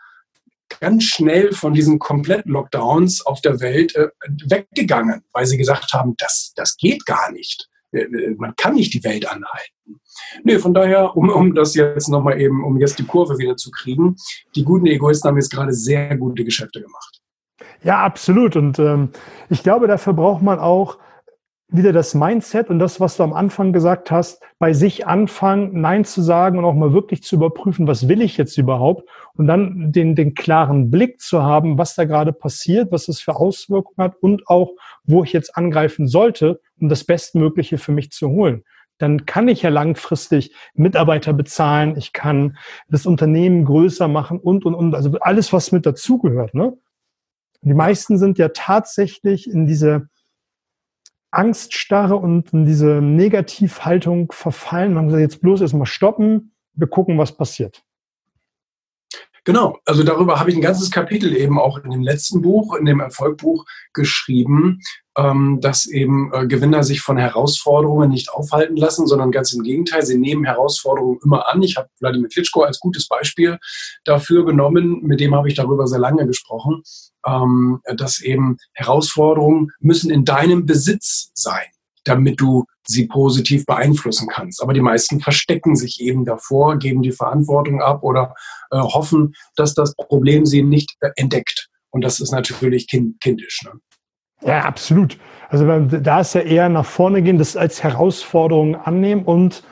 ganz 0.81 1.05
schnell 1.05 1.53
von 1.53 1.75
diesen 1.75 1.99
kompletten 1.99 2.53
Lockdowns 2.53 3.25
auf 3.27 3.41
der 3.41 3.61
Welt 3.61 3.95
äh, 3.95 4.09
weggegangen, 4.47 5.23
weil 5.33 5.47
sie 5.47 5.57
gesagt 5.57 5.93
haben, 5.93 6.15
das, 6.19 6.53
das 6.57 6.77
geht 6.77 7.05
gar 7.07 7.31
nicht. 7.33 7.69
Äh, 7.93 8.35
man 8.37 8.55
kann 8.57 8.75
nicht 8.75 8.95
die 8.95 9.05
Welt 9.05 9.27
anhalten. 9.27 10.01
Nee, 10.45 10.59
von 10.59 10.75
daher, 10.75 11.17
um, 11.17 11.29
um 11.29 11.55
das 11.55 11.75
jetzt 11.75 12.09
nochmal 12.09 12.41
eben, 12.41 12.65
um 12.65 12.79
jetzt 12.79 12.99
die 12.99 13.05
Kurve 13.05 13.39
wieder 13.39 13.57
zu 13.57 13.71
kriegen, 13.71 14.17
die 14.55 14.65
guten 14.65 14.87
Egoisten 14.87 15.29
haben 15.29 15.37
jetzt 15.37 15.51
gerade 15.51 15.73
sehr 15.73 16.17
gute 16.17 16.45
Geschäfte 16.45 16.81
gemacht. 16.81 17.21
Ja, 17.83 18.05
absolut. 18.05 18.57
Und 18.57 18.79
ähm, 18.79 19.11
ich 19.49 19.63
glaube, 19.63 19.87
dafür 19.87 20.13
braucht 20.13 20.43
man 20.43 20.59
auch 20.59 20.99
wieder 21.73 21.93
das 21.93 22.15
Mindset 22.15 22.69
und 22.69 22.79
das, 22.79 23.01
was 23.01 23.17
du 23.17 23.23
am 23.23 23.33
Anfang 23.33 23.73
gesagt 23.73 24.11
hast, 24.11 24.43
bei 24.59 24.75
sich 24.75 25.07
anfangen, 25.07 25.81
Nein 25.81 26.05
zu 26.05 26.21
sagen 26.21 26.59
und 26.59 26.65
auch 26.65 26.75
mal 26.75 26.93
wirklich 26.93 27.23
zu 27.23 27.37
überprüfen, 27.37 27.87
was 27.87 28.09
will 28.09 28.21
ich 28.21 28.37
jetzt 28.37 28.59
überhaupt 28.59 29.09
und 29.35 29.47
dann 29.47 29.91
den, 29.91 30.15
den 30.15 30.35
klaren 30.35 30.91
Blick 30.91 31.21
zu 31.21 31.43
haben, 31.43 31.79
was 31.79 31.95
da 31.95 32.05
gerade 32.05 32.33
passiert, 32.33 32.93
was 32.93 33.09
es 33.09 33.21
für 33.21 33.37
Auswirkungen 33.37 33.97
hat 33.99 34.17
und 34.21 34.47
auch, 34.49 34.73
wo 35.05 35.25
ich 35.25 35.33
jetzt 35.33 35.57
angreifen 35.57 36.07
sollte, 36.07 36.61
um 36.79 36.89
das 36.89 37.05
Bestmögliche 37.05 37.79
für 37.79 37.93
mich 37.93 38.13
zu 38.13 38.29
holen. 38.29 38.65
Dann 38.99 39.25
kann 39.25 39.49
ich 39.49 39.63
ja 39.63 39.71
langfristig 39.71 40.55
Mitarbeiter 40.75 41.33
bezahlen, 41.33 41.97
ich 41.97 42.13
kann 42.13 42.59
das 42.89 43.07
Unternehmen 43.07 43.65
größer 43.65 44.09
machen 44.09 44.39
und, 44.39 44.67
und, 44.67 44.75
und, 44.75 44.95
also 44.95 45.19
alles, 45.21 45.53
was 45.53 45.73
mit 45.73 45.87
dazugehört. 45.87 46.55
Ne? 46.55 46.77
Die 47.63 47.75
meisten 47.75 48.19
sind 48.19 48.39
ja 48.39 48.51
tatsächlich 48.51 49.51
in 49.51 49.67
diese 49.67 50.09
Angststarre 51.33 52.17
und 52.17 52.53
in 52.53 52.65
diese 52.65 53.01
Negativhaltung 53.01 54.31
verfallen. 54.33 54.95
Man 54.95 55.07
gesagt, 55.07 55.23
jetzt 55.23 55.41
bloß 55.41 55.63
erstmal 55.63 55.87
stoppen, 55.87 56.55
wir 56.75 56.87
gucken, 56.87 57.19
was 57.19 57.37
passiert. 57.37 57.83
Genau, 59.45 59.79
also 59.85 60.05
darüber 60.05 60.39
habe 60.39 60.51
ich 60.51 60.57
ein 60.57 60.63
ganzes 60.63 60.93
Kapitel 60.93 61.35
eben 61.35 61.59
auch 61.59 61.79
in 61.79 61.91
dem 61.91 62.03
letzten 62.03 62.43
Buch, 62.43 62.77
in 62.77 62.85
dem 62.85 63.01
Erfolgbuch 63.01 63.65
geschrieben, 63.93 64.81
ähm, 65.19 65.59
dass 65.61 65.87
eben 65.87 66.33
äh, 66.33 66.47
Gewinner 66.47 66.85
sich 66.85 67.01
von 67.01 67.17
Herausforderungen 67.17 68.11
nicht 68.11 68.31
aufhalten 68.31 68.77
lassen, 68.77 69.09
sondern 69.09 69.33
ganz 69.33 69.53
im 69.53 69.65
Gegenteil, 69.65 70.03
sie 70.03 70.17
nehmen 70.17 70.45
Herausforderungen 70.45 71.19
immer 71.25 71.49
an. 71.49 71.61
Ich 71.63 71.77
habe 71.77 71.89
Wladimir 71.99 72.29
Klitschko 72.29 72.63
als 72.63 72.79
gutes 72.79 73.09
Beispiel 73.09 73.59
dafür 74.05 74.47
genommen, 74.47 75.03
mit 75.03 75.19
dem 75.19 75.35
habe 75.35 75.49
ich 75.49 75.55
darüber 75.55 75.89
sehr 75.89 75.99
lange 75.99 76.25
gesprochen, 76.25 76.85
ähm, 77.27 77.81
dass 77.97 78.21
eben 78.21 78.59
Herausforderungen 78.75 79.73
müssen 79.81 80.11
in 80.11 80.25
deinem 80.25 80.67
Besitz 80.67 81.33
sein, 81.35 81.67
damit 82.05 82.41
du 82.41 82.65
sie 82.87 83.07
positiv 83.07 83.65
beeinflussen 83.67 84.29
kannst. 84.29 84.63
Aber 84.63 84.73
die 84.73 84.81
meisten 84.81 85.21
verstecken 85.21 85.77
sich 85.77 86.01
eben 86.01 86.25
davor, 86.25 86.79
geben 86.79 87.03
die 87.03 87.13
Verantwortung 87.13 87.81
ab 87.81 88.03
oder 88.03 88.35
äh, 88.71 88.79
hoffen, 88.79 89.35
dass 89.57 89.75
das 89.75 89.95
Problem 89.95 90.47
sie 90.47 90.63
nicht 90.63 90.97
äh, 91.01 91.11
entdeckt. 91.17 91.69
Und 91.91 92.03
das 92.03 92.21
ist 92.21 92.33
natürlich 92.33 92.89
kind, 92.89 93.21
kindisch. 93.21 93.63
Ne? 93.65 93.81
Ja, 94.45 94.61
absolut. 94.65 95.19
Also 95.49 95.67
da 95.81 96.21
ist 96.21 96.35
ja 96.35 96.41
eher 96.41 96.69
nach 96.69 96.87
vorne 96.87 97.23
gehen, 97.23 97.39
das 97.39 97.57
als 97.57 97.83
Herausforderung 97.83 98.75
annehmen 98.75 99.25
und 99.25 99.63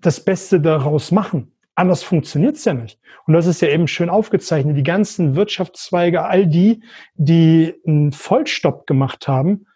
das 0.00 0.24
Beste 0.24 0.60
daraus 0.60 1.10
machen. 1.10 1.52
Anders 1.74 2.02
funktioniert 2.02 2.56
es 2.56 2.64
ja 2.64 2.74
nicht. 2.74 2.98
Und 3.26 3.34
das 3.34 3.46
ist 3.46 3.62
ja 3.62 3.68
eben 3.68 3.86
schön 3.88 4.10
aufgezeichnet. 4.10 4.76
Die 4.76 4.82
ganzen 4.82 5.36
Wirtschaftszweige, 5.36 6.24
all 6.24 6.46
die, 6.46 6.82
die 7.14 7.74
einen 7.86 8.12
Vollstopp 8.12 8.86
gemacht 8.86 9.28
haben, 9.28 9.66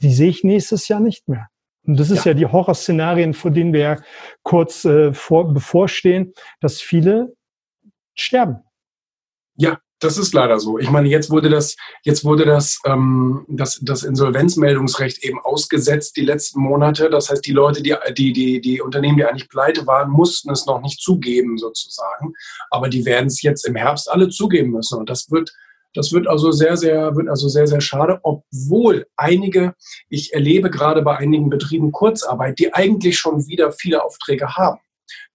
die 0.00 0.12
sehe 0.12 0.30
ich 0.30 0.44
nächstes 0.44 0.88
Jahr 0.88 1.00
nicht 1.00 1.28
mehr. 1.28 1.48
Und 1.84 1.98
das 1.98 2.10
ist 2.10 2.24
ja, 2.24 2.32
ja 2.32 2.34
die 2.34 2.46
Horrorszenarien, 2.46 3.34
vor 3.34 3.50
denen 3.50 3.72
wir 3.72 3.80
ja 3.80 3.96
kurz 4.42 4.84
äh, 4.84 5.12
vor, 5.12 5.52
bevorstehen, 5.52 6.32
dass 6.60 6.80
viele 6.80 7.34
sterben. 8.14 8.62
Ja, 9.56 9.78
das 10.02 10.18
ist 10.18 10.34
leider 10.34 10.58
so. 10.58 10.78
Ich 10.78 10.90
meine, 10.90 11.08
jetzt 11.08 11.30
wurde 11.30 11.48
das, 11.48 11.76
jetzt 12.02 12.24
wurde 12.24 12.44
das, 12.44 12.80
ähm, 12.84 13.46
das, 13.48 13.80
das 13.82 14.02
Insolvenzmeldungsrecht 14.02 15.22
eben 15.22 15.38
ausgesetzt 15.40 16.16
die 16.16 16.24
letzten 16.24 16.60
Monate. 16.60 17.08
Das 17.08 17.30
heißt, 17.30 17.44
die 17.46 17.52
Leute, 17.52 17.82
die, 17.82 17.94
die, 18.16 18.32
die, 18.32 18.60
die 18.60 18.80
Unternehmen, 18.80 19.16
die 19.16 19.24
eigentlich 19.24 19.48
pleite 19.48 19.86
waren, 19.86 20.10
mussten 20.10 20.50
es 20.50 20.66
noch 20.66 20.80
nicht 20.82 21.00
zugeben 21.00 21.56
sozusagen. 21.56 22.32
Aber 22.70 22.88
die 22.88 23.04
werden 23.04 23.26
es 23.26 23.42
jetzt 23.42 23.64
im 23.66 23.76
Herbst 23.76 24.10
alle 24.10 24.28
zugeben 24.28 24.70
müssen. 24.70 24.98
Und 24.98 25.08
das 25.08 25.30
wird 25.30 25.52
das 25.94 26.12
wird 26.12 26.28
also 26.28 26.52
sehr, 26.52 26.76
sehr, 26.76 27.16
wird 27.16 27.28
also 27.28 27.48
sehr, 27.48 27.66
sehr 27.66 27.80
schade, 27.80 28.20
obwohl 28.22 29.06
einige, 29.16 29.74
ich 30.08 30.32
erlebe 30.32 30.70
gerade 30.70 31.02
bei 31.02 31.16
einigen 31.16 31.50
Betrieben 31.50 31.92
Kurzarbeit, 31.92 32.58
die 32.58 32.72
eigentlich 32.72 33.18
schon 33.18 33.46
wieder 33.46 33.72
viele 33.72 34.04
Aufträge 34.04 34.56
haben, 34.56 34.80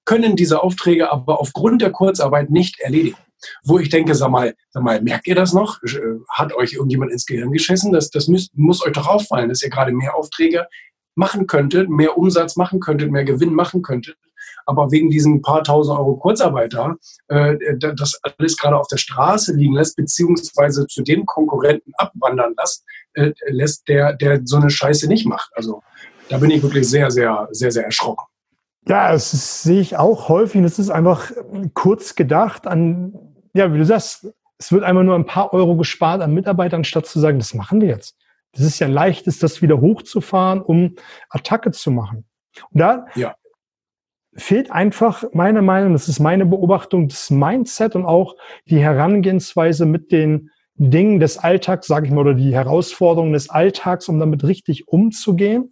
können 0.05 0.35
diese 0.35 0.63
Aufträge 0.63 1.11
aber 1.11 1.39
aufgrund 1.39 1.81
der 1.81 1.91
Kurzarbeit 1.91 2.49
nicht 2.49 2.79
erledigen. 2.79 3.17
Wo 3.63 3.77
ich 3.77 3.89
denke, 3.89 4.15
sag 4.15 4.31
mal, 4.31 4.55
sag 4.71 4.81
mal, 4.81 4.99
merkt 5.01 5.27
ihr 5.27 5.35
das 5.35 5.53
noch? 5.53 5.81
Äh, 5.83 5.99
hat 6.29 6.53
euch 6.53 6.73
irgendjemand 6.73 7.11
ins 7.11 7.27
Gehirn 7.27 7.51
geschissen? 7.51 7.93
Das, 7.93 8.09
das 8.09 8.27
müsst, 8.27 8.57
muss 8.57 8.83
euch 8.83 8.93
doch 8.93 9.07
auffallen, 9.07 9.49
dass 9.49 9.61
ihr 9.61 9.69
gerade 9.69 9.91
mehr 9.91 10.15
Aufträge 10.15 10.65
machen 11.13 11.45
könntet, 11.45 11.87
mehr 11.87 12.17
Umsatz 12.17 12.55
machen 12.55 12.79
könntet, 12.79 13.11
mehr 13.11 13.25
Gewinn 13.25 13.53
machen 13.53 13.83
könntet 13.83 14.17
aber 14.65 14.91
wegen 14.91 15.09
diesen 15.09 15.41
paar 15.41 15.63
tausend 15.63 15.97
Euro 15.97 16.15
Kurzarbeiter 16.15 16.97
äh, 17.27 17.55
das 17.77 18.19
alles 18.37 18.57
gerade 18.57 18.77
auf 18.77 18.87
der 18.87 18.97
Straße 18.97 19.53
liegen 19.53 19.73
lässt, 19.73 19.95
beziehungsweise 19.95 20.87
zu 20.87 21.03
dem 21.03 21.25
Konkurrenten 21.25 21.91
abwandern 21.97 22.53
lässt, 22.57 22.83
äh, 23.13 23.31
lässt 23.47 23.87
der, 23.87 24.13
der 24.13 24.41
so 24.43 24.57
eine 24.57 24.69
Scheiße 24.69 25.07
nicht 25.07 25.25
macht. 25.25 25.49
Also 25.55 25.81
da 26.29 26.37
bin 26.37 26.51
ich 26.51 26.61
wirklich 26.61 26.89
sehr, 26.89 27.09
sehr, 27.11 27.47
sehr, 27.51 27.71
sehr 27.71 27.85
erschrocken. 27.85 28.25
Ja, 28.87 29.11
das 29.11 29.63
sehe 29.63 29.81
ich 29.81 29.97
auch 29.97 30.29
häufig. 30.29 30.61
Das 30.61 30.79
ist 30.79 30.89
einfach 30.89 31.31
kurz 31.73 32.15
gedacht 32.15 32.67
an, 32.67 33.13
ja, 33.53 33.73
wie 33.73 33.77
du 33.77 33.85
sagst, 33.85 34.27
es 34.59 34.71
wird 34.71 34.83
einmal 34.83 35.03
nur 35.03 35.15
ein 35.15 35.25
paar 35.25 35.53
Euro 35.53 35.75
gespart 35.75 36.21
an 36.21 36.33
Mitarbeitern, 36.33 36.83
statt 36.83 37.05
zu 37.05 37.19
sagen, 37.19 37.37
das 37.37 37.53
machen 37.53 37.81
wir 37.81 37.89
jetzt. 37.89 38.15
Das 38.53 38.65
ist 38.65 38.79
ja 38.79 38.87
ein 38.87 38.93
leichtes, 38.93 39.39
das 39.39 39.61
wieder 39.61 39.81
hochzufahren, 39.81 40.61
um 40.61 40.95
Attacke 41.29 41.71
zu 41.71 41.91
machen. 41.91 42.25
Und 42.71 42.79
da 42.79 43.05
ja 43.15 43.35
fehlt 44.37 44.71
einfach 44.71 45.23
meiner 45.33 45.61
Meinung, 45.61 45.93
das 45.93 46.07
ist 46.07 46.19
meine 46.19 46.45
Beobachtung, 46.45 47.07
das 47.07 47.31
Mindset 47.31 47.95
und 47.95 48.05
auch 48.05 48.35
die 48.65 48.79
Herangehensweise 48.79 49.85
mit 49.85 50.11
den 50.11 50.51
Dingen 50.75 51.19
des 51.19 51.39
Alltags, 51.39 51.87
sage 51.87 52.05
ich 52.05 52.13
mal, 52.13 52.21
oder 52.21 52.35
die 52.35 52.53
Herausforderungen 52.53 53.33
des 53.33 53.49
Alltags, 53.49 54.07
um 54.07 54.19
damit 54.19 54.43
richtig 54.43 54.87
umzugehen, 54.87 55.71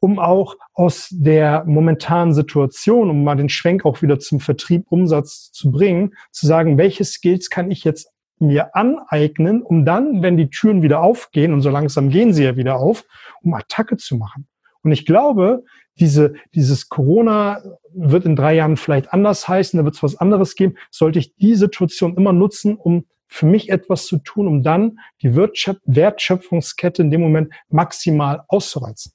um 0.00 0.18
auch 0.18 0.56
aus 0.74 1.08
der 1.12 1.64
momentanen 1.64 2.34
Situation, 2.34 3.08
um 3.08 3.22
mal 3.22 3.36
den 3.36 3.48
Schwenk 3.48 3.84
auch 3.84 4.02
wieder 4.02 4.18
zum 4.18 4.40
Vertrieb, 4.40 4.86
Umsatz 4.90 5.52
zu 5.52 5.70
bringen, 5.70 6.14
zu 6.32 6.46
sagen, 6.46 6.76
welche 6.76 7.04
Skills 7.04 7.50
kann 7.50 7.70
ich 7.70 7.84
jetzt 7.84 8.10
mir 8.40 8.74
aneignen, 8.74 9.62
um 9.62 9.84
dann, 9.84 10.22
wenn 10.22 10.36
die 10.36 10.50
Türen 10.50 10.82
wieder 10.82 11.02
aufgehen, 11.02 11.52
und 11.52 11.60
so 11.60 11.70
langsam 11.70 12.10
gehen 12.10 12.32
sie 12.32 12.42
ja 12.42 12.56
wieder 12.56 12.80
auf, 12.80 13.04
um 13.42 13.54
Attacke 13.54 13.96
zu 13.96 14.16
machen. 14.16 14.48
Und 14.82 14.92
ich 14.92 15.06
glaube, 15.06 15.64
diese, 15.98 16.34
dieses 16.54 16.88
Corona 16.88 17.62
wird 17.94 18.24
in 18.24 18.36
drei 18.36 18.54
Jahren 18.54 18.76
vielleicht 18.76 19.12
anders 19.12 19.46
heißen, 19.46 19.78
da 19.78 19.84
wird 19.84 19.94
es 19.94 20.02
was 20.02 20.16
anderes 20.16 20.54
geben, 20.54 20.76
sollte 20.90 21.18
ich 21.18 21.36
die 21.36 21.54
Situation 21.54 22.16
immer 22.16 22.32
nutzen, 22.32 22.76
um 22.76 23.04
für 23.28 23.46
mich 23.46 23.70
etwas 23.70 24.06
zu 24.06 24.18
tun, 24.18 24.46
um 24.46 24.62
dann 24.62 24.98
die 25.22 25.34
Wertschöpfungskette 25.34 27.02
in 27.02 27.10
dem 27.10 27.22
Moment 27.22 27.52
maximal 27.68 28.44
auszureizen. 28.48 29.12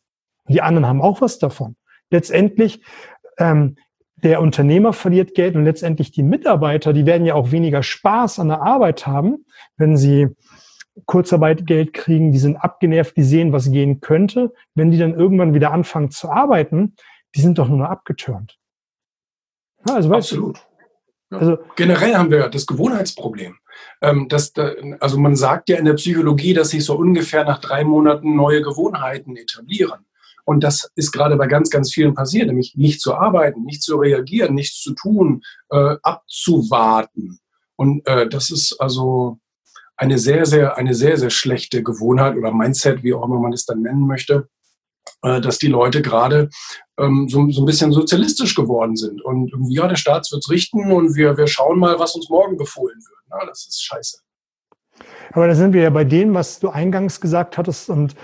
Die 0.47 0.61
anderen 0.61 0.87
haben 0.87 1.01
auch 1.01 1.21
was 1.21 1.39
davon. 1.39 1.75
Letztendlich, 2.09 2.81
ähm, 3.37 3.77
der 4.15 4.41
Unternehmer 4.41 4.93
verliert 4.93 5.35
Geld 5.35 5.55
und 5.55 5.65
letztendlich 5.65 6.11
die 6.11 6.23
Mitarbeiter, 6.23 6.93
die 6.93 7.05
werden 7.05 7.27
ja 7.27 7.35
auch 7.35 7.51
weniger 7.51 7.83
Spaß 7.83 8.39
an 8.39 8.47
der 8.47 8.61
Arbeit 8.61 9.05
haben, 9.05 9.45
wenn 9.77 9.97
sie 9.97 10.29
Kurzarbeitgeld 11.05 11.93
kriegen, 11.93 12.31
die 12.31 12.39
sind 12.39 12.57
abgenervt, 12.57 13.15
die 13.15 13.23
sehen, 13.23 13.53
was 13.53 13.71
gehen 13.71 14.01
könnte. 14.01 14.53
Wenn 14.75 14.91
die 14.91 14.97
dann 14.97 15.13
irgendwann 15.13 15.53
wieder 15.53 15.71
anfangen 15.71 16.11
zu 16.11 16.29
arbeiten, 16.29 16.95
die 17.35 17.41
sind 17.41 17.57
doch 17.57 17.67
nur 17.67 17.79
noch 17.79 17.89
abgetürnt. 17.89 18.57
Ja, 19.87 19.95
also 19.95 20.13
Absolut. 20.13 20.59
Ja. 21.31 21.39
Also, 21.39 21.57
Generell 21.75 22.15
haben 22.15 22.31
wir 22.31 22.47
das 22.49 22.65
Gewohnheitsproblem. 22.65 23.57
Ähm, 24.01 24.27
das, 24.29 24.53
also 24.99 25.19
man 25.19 25.35
sagt 25.35 25.69
ja 25.69 25.77
in 25.77 25.85
der 25.85 25.93
Psychologie, 25.93 26.53
dass 26.53 26.69
sich 26.69 26.85
so 26.85 26.95
ungefähr 26.95 27.43
nach 27.43 27.59
drei 27.59 27.83
Monaten 27.83 28.35
neue 28.35 28.61
Gewohnheiten 28.61 29.35
etablieren. 29.35 30.05
Und 30.45 30.63
das 30.63 30.89
ist 30.95 31.11
gerade 31.11 31.35
bei 31.35 31.47
ganz, 31.47 31.69
ganz 31.69 31.93
vielen 31.93 32.13
passiert, 32.13 32.47
nämlich 32.47 32.75
nicht 32.75 33.01
zu 33.01 33.13
arbeiten, 33.15 33.63
nicht 33.63 33.83
zu 33.83 33.97
reagieren, 33.97 34.55
nichts 34.55 34.81
zu 34.81 34.93
tun, 34.93 35.43
äh, 35.69 35.97
abzuwarten. 36.01 37.39
Und 37.75 38.07
äh, 38.07 38.29
das 38.29 38.49
ist 38.49 38.79
also 38.79 39.39
eine 39.97 40.17
sehr, 40.19 40.45
sehr, 40.45 40.77
eine 40.77 40.93
sehr, 40.93 41.17
sehr 41.17 41.31
schlechte 41.31 41.83
Gewohnheit 41.83 42.37
oder 42.37 42.53
Mindset, 42.53 43.03
wie 43.03 43.13
auch 43.13 43.25
immer 43.25 43.39
man 43.39 43.53
es 43.53 43.65
dann 43.65 43.81
nennen 43.81 44.07
möchte, 44.07 44.47
äh, 45.23 45.41
dass 45.41 45.57
die 45.57 45.67
Leute 45.67 46.01
gerade 46.01 46.49
ähm, 46.99 47.27
so, 47.27 47.49
so 47.49 47.63
ein 47.63 47.65
bisschen 47.65 47.91
sozialistisch 47.91 48.55
geworden 48.55 48.95
sind. 48.95 49.21
Und 49.23 49.51
irgendwie, 49.51 49.75
ja, 49.75 49.87
der 49.87 49.95
Staat 49.95 50.31
wird 50.31 50.43
es 50.45 50.51
richten 50.51 50.91
und 50.91 51.15
wir, 51.15 51.37
wir 51.37 51.47
schauen 51.47 51.79
mal, 51.79 51.99
was 51.99 52.15
uns 52.15 52.29
morgen 52.29 52.57
befohlen 52.57 52.97
wird. 52.97 53.19
Na, 53.29 53.45
das 53.45 53.65
ist 53.67 53.83
scheiße. 53.83 54.19
Aber 55.31 55.47
da 55.47 55.55
sind 55.55 55.73
wir 55.73 55.81
ja 55.81 55.89
bei 55.89 56.03
dem, 56.03 56.33
was 56.33 56.59
du 56.59 56.69
eingangs 56.69 57.19
gesagt 57.19 57.57
hattest 57.57 57.89
und 57.89 58.15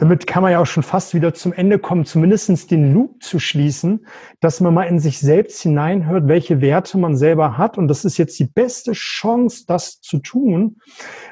damit 0.00 0.26
kann 0.26 0.42
man 0.42 0.52
ja 0.52 0.60
auch 0.60 0.66
schon 0.66 0.82
fast 0.82 1.12
wieder 1.12 1.34
zum 1.34 1.52
Ende 1.52 1.78
kommen, 1.78 2.06
zumindest 2.06 2.70
den 2.70 2.94
Loop 2.94 3.22
zu 3.22 3.38
schließen, 3.38 4.06
dass 4.40 4.60
man 4.60 4.72
mal 4.72 4.84
in 4.84 4.98
sich 4.98 5.18
selbst 5.18 5.60
hineinhört, 5.60 6.26
welche 6.26 6.62
Werte 6.62 6.96
man 6.96 7.18
selber 7.18 7.58
hat. 7.58 7.76
Und 7.76 7.86
das 7.86 8.06
ist 8.06 8.16
jetzt 8.16 8.38
die 8.38 8.46
beste 8.46 8.92
Chance, 8.92 9.64
das 9.66 10.00
zu 10.00 10.18
tun, 10.18 10.78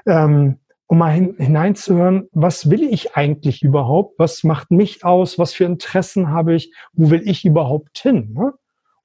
ähm, 0.06 0.58
um 0.86 0.98
mal 0.98 1.12
hin, 1.12 1.34
hineinzuhören, 1.38 2.28
was 2.32 2.68
will 2.68 2.82
ich 2.82 3.16
eigentlich 3.16 3.62
überhaupt? 3.62 4.18
Was 4.18 4.44
macht 4.44 4.70
mich 4.70 5.02
aus? 5.02 5.38
Was 5.38 5.54
für 5.54 5.64
Interessen 5.64 6.28
habe 6.28 6.54
ich? 6.54 6.74
Wo 6.92 7.08
will 7.08 7.22
ich 7.26 7.46
überhaupt 7.46 7.98
hin? 7.98 8.34
Ne? 8.34 8.52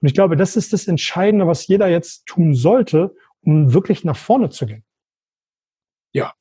Und 0.02 0.08
ich 0.08 0.13
glaube, 0.13 0.36
das 0.36 0.58
ist 0.58 0.73
das 0.73 0.89
Entscheidende, 0.89 1.47
was 1.47 1.67
jeder 1.67 1.88
jetzt 1.88 2.26
tun 2.26 2.54
sollte, 2.54 3.15
um 3.45 3.73
wirklich 3.73 4.04
nach 4.04 4.17
vorne 4.17 4.49
zu 4.49 4.65
gehen. 4.65 4.84
Ja, 6.12 6.34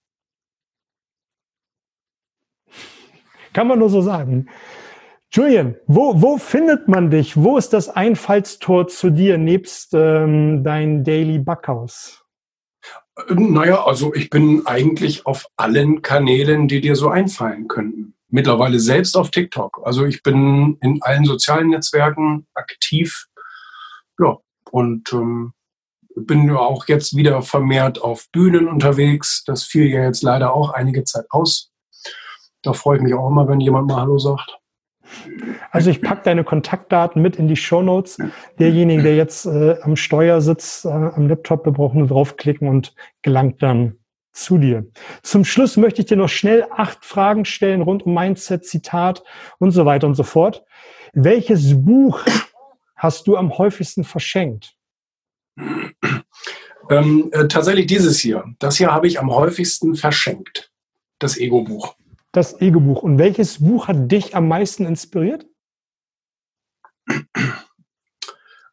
Kann 3.52 3.68
man 3.68 3.78
nur 3.78 3.90
so 3.90 4.00
sagen. 4.00 4.48
Julian, 5.30 5.76
wo, 5.86 6.20
wo 6.20 6.36
findet 6.36 6.88
man 6.88 7.10
dich? 7.10 7.36
Wo 7.36 7.56
ist 7.56 7.72
das 7.72 7.88
Einfallstor 7.88 8.88
zu 8.88 9.08
dir 9.08 9.38
nebst 9.38 9.94
ähm, 9.94 10.62
dein 10.62 11.04
Daily 11.04 11.38
Backhaus? 11.38 12.22
Naja, 13.28 13.84
also 13.84 14.14
ich 14.14 14.30
bin 14.30 14.66
eigentlich 14.66 15.26
auf 15.26 15.46
allen 15.56 16.02
Kanälen, 16.02 16.68
die 16.68 16.80
dir 16.80 16.96
so 16.96 17.08
einfallen 17.08 17.66
könnten. 17.68 18.14
Mittlerweile 18.28 18.78
selbst 18.78 19.16
auf 19.16 19.30
TikTok. 19.30 19.80
Also 19.84 20.04
ich 20.04 20.22
bin 20.22 20.76
in 20.80 21.02
allen 21.02 21.24
sozialen 21.24 21.68
Netzwerken 21.68 22.46
aktiv. 22.54 23.26
Ja, 24.18 24.38
und 24.70 25.12
ähm, 25.14 25.52
bin 26.14 26.46
ja 26.46 26.58
auch 26.58 26.88
jetzt 26.88 27.16
wieder 27.16 27.42
vermehrt 27.42 28.02
auf 28.02 28.28
Bühnen 28.32 28.68
unterwegs. 28.68 29.44
Das 29.44 29.64
fiel 29.64 29.88
ja 29.88 30.04
jetzt 30.04 30.22
leider 30.22 30.54
auch 30.54 30.70
einige 30.70 31.04
Zeit 31.04 31.26
aus. 31.30 31.71
Da 32.62 32.72
freue 32.72 32.96
ich 32.96 33.02
mich 33.02 33.14
auch 33.14 33.28
immer, 33.28 33.48
wenn 33.48 33.60
jemand 33.60 33.88
mal 33.88 34.00
Hallo 34.00 34.18
sagt. 34.18 34.58
Also 35.70 35.90
ich 35.90 36.00
packe 36.00 36.22
deine 36.24 36.44
Kontaktdaten 36.44 37.20
mit 37.20 37.36
in 37.36 37.48
die 37.48 37.56
Show 37.56 37.82
Notes. 37.82 38.18
Derjenige, 38.58 39.02
der 39.02 39.16
jetzt 39.16 39.46
äh, 39.46 39.76
am 39.82 39.96
Steuer 39.96 40.40
sitzt, 40.40 40.84
äh, 40.84 40.88
am 40.88 41.28
Laptop, 41.28 41.64
wir 41.64 41.72
brauchen 41.72 41.98
nur 41.98 42.08
draufklicken 42.08 42.68
und 42.68 42.94
gelangt 43.22 43.62
dann 43.62 43.96
zu 44.32 44.58
dir. 44.58 44.86
Zum 45.22 45.44
Schluss 45.44 45.76
möchte 45.76 46.00
ich 46.00 46.06
dir 46.06 46.16
noch 46.16 46.28
schnell 46.28 46.66
acht 46.70 47.04
Fragen 47.04 47.44
stellen 47.44 47.82
rund 47.82 48.06
um 48.06 48.14
Mindset, 48.14 48.64
Zitat 48.64 49.22
und 49.58 49.72
so 49.72 49.84
weiter 49.84 50.06
und 50.06 50.14
so 50.14 50.22
fort. 50.22 50.64
Welches 51.12 51.82
Buch 51.84 52.20
hast 52.96 53.26
du 53.26 53.36
am 53.36 53.58
häufigsten 53.58 54.04
verschenkt? 54.04 54.74
Ähm, 56.88 57.28
äh, 57.32 57.46
tatsächlich 57.48 57.86
dieses 57.86 58.18
hier. 58.18 58.44
Das 58.58 58.76
hier 58.76 58.90
habe 58.90 59.06
ich 59.06 59.20
am 59.20 59.30
häufigsten 59.30 59.94
verschenkt. 59.94 60.70
Das 61.18 61.36
Ego-Buch 61.36 61.94
das 62.32 62.60
Ego-Buch. 62.60 63.02
Und 63.02 63.18
welches 63.18 63.62
Buch 63.62 63.88
hat 63.88 64.10
dich 64.10 64.34
am 64.34 64.48
meisten 64.48 64.86
inspiriert? 64.86 65.46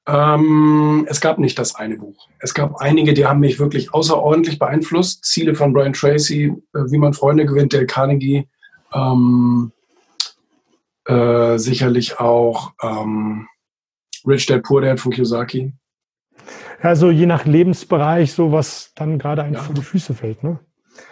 Ähm, 0.07 1.05
es 1.09 1.21
gab 1.21 1.37
nicht 1.37 1.59
das 1.59 1.75
eine 1.75 1.97
Buch. 1.97 2.29
Es 2.39 2.53
gab 2.53 2.77
einige, 2.77 3.13
die 3.13 3.27
haben 3.27 3.41
mich 3.41 3.59
wirklich 3.59 3.93
außerordentlich 3.93 4.57
beeinflusst. 4.57 5.23
Ziele 5.25 5.53
von 5.53 5.73
Brian 5.73 5.93
Tracy, 5.93 6.45
äh, 6.73 6.79
wie 6.91 6.97
man 6.97 7.13
Freunde 7.13 7.45
gewinnt, 7.45 7.73
Dale 7.73 7.85
Carnegie. 7.85 8.47
Ähm, 8.93 9.71
äh, 11.05 11.57
sicherlich 11.57 12.19
auch 12.19 12.73
ähm, 12.81 13.47
Rich 14.25 14.47
Dad 14.47 14.63
Poor 14.63 14.81
Dad 14.81 14.99
von 14.99 15.11
Kiyosaki. 15.11 15.73
Also 16.81 17.11
je 17.11 17.25
nach 17.25 17.45
Lebensbereich, 17.45 18.31
so 18.33 18.51
was 18.51 18.93
dann 18.95 19.19
gerade 19.19 19.43
einem 19.43 19.55
ja. 19.55 19.61
vor 19.61 19.75
die 19.75 19.81
Füße 19.81 20.13
fällt, 20.13 20.43
ne? 20.43 20.59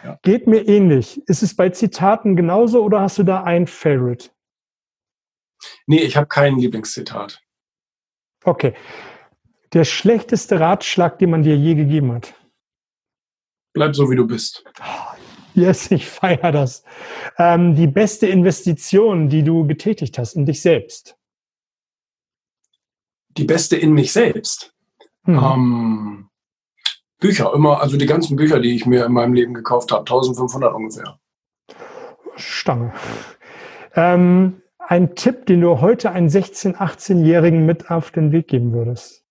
Ja. 0.03 0.19
Geht 0.23 0.47
mir 0.47 0.67
ähnlich. 0.67 1.21
Ist 1.27 1.43
es 1.43 1.55
bei 1.55 1.69
Zitaten 1.69 2.35
genauso 2.35 2.83
oder 2.83 3.01
hast 3.01 3.17
du 3.17 3.23
da 3.23 3.43
ein 3.43 3.67
Favorite? 3.67 4.29
Nee, 5.85 6.01
ich 6.01 6.15
habe 6.17 6.27
kein 6.27 6.57
Lieblingszitat. 6.57 7.41
Okay. 8.43 8.73
Der 9.73 9.83
schlechteste 9.83 10.59
Ratschlag, 10.59 11.19
den 11.19 11.31
man 11.31 11.43
dir 11.43 11.57
je 11.57 11.75
gegeben 11.75 12.13
hat? 12.13 12.33
Bleib 13.73 13.95
so, 13.95 14.09
wie 14.09 14.15
du 14.15 14.25
bist. 14.25 14.63
Yes, 15.53 15.91
ich 15.91 16.07
feiere 16.07 16.51
das. 16.51 16.83
Ähm, 17.37 17.75
die 17.75 17.87
beste 17.87 18.27
Investition, 18.27 19.27
die 19.27 19.43
du 19.43 19.65
getätigt 19.65 20.17
hast 20.17 20.35
in 20.35 20.45
dich 20.45 20.61
selbst? 20.61 21.17
Die 23.29 23.43
beste 23.43 23.75
in 23.75 23.91
mich 23.93 24.11
selbst? 24.11 24.73
Mhm. 25.23 25.39
Ähm, 25.43 26.29
Bücher, 27.19 27.53
immer, 27.53 27.81
also 27.81 27.97
die 27.97 28.05
ganzen 28.05 28.35
Bücher, 28.35 28.59
die 28.59 28.75
ich 28.75 28.85
mir 28.85 29.05
in 29.05 29.13
meinem 29.13 29.33
Leben 29.33 29.53
gekauft 29.53 29.91
habe, 29.91 30.01
1500 30.01 30.73
ungefähr. 30.73 31.19
Stange. 32.35 32.93
Ähm, 33.95 34.61
ein 34.79 35.15
Tipp, 35.15 35.47
den 35.47 35.61
du 35.61 35.81
heute 35.81 36.11
einen 36.11 36.29
16-, 36.29 36.75
18-Jährigen 36.75 37.65
mit 37.65 37.89
auf 37.89 38.11
den 38.11 38.31
Weg 38.31 38.47
geben 38.47 38.73
würdest? 38.73 39.23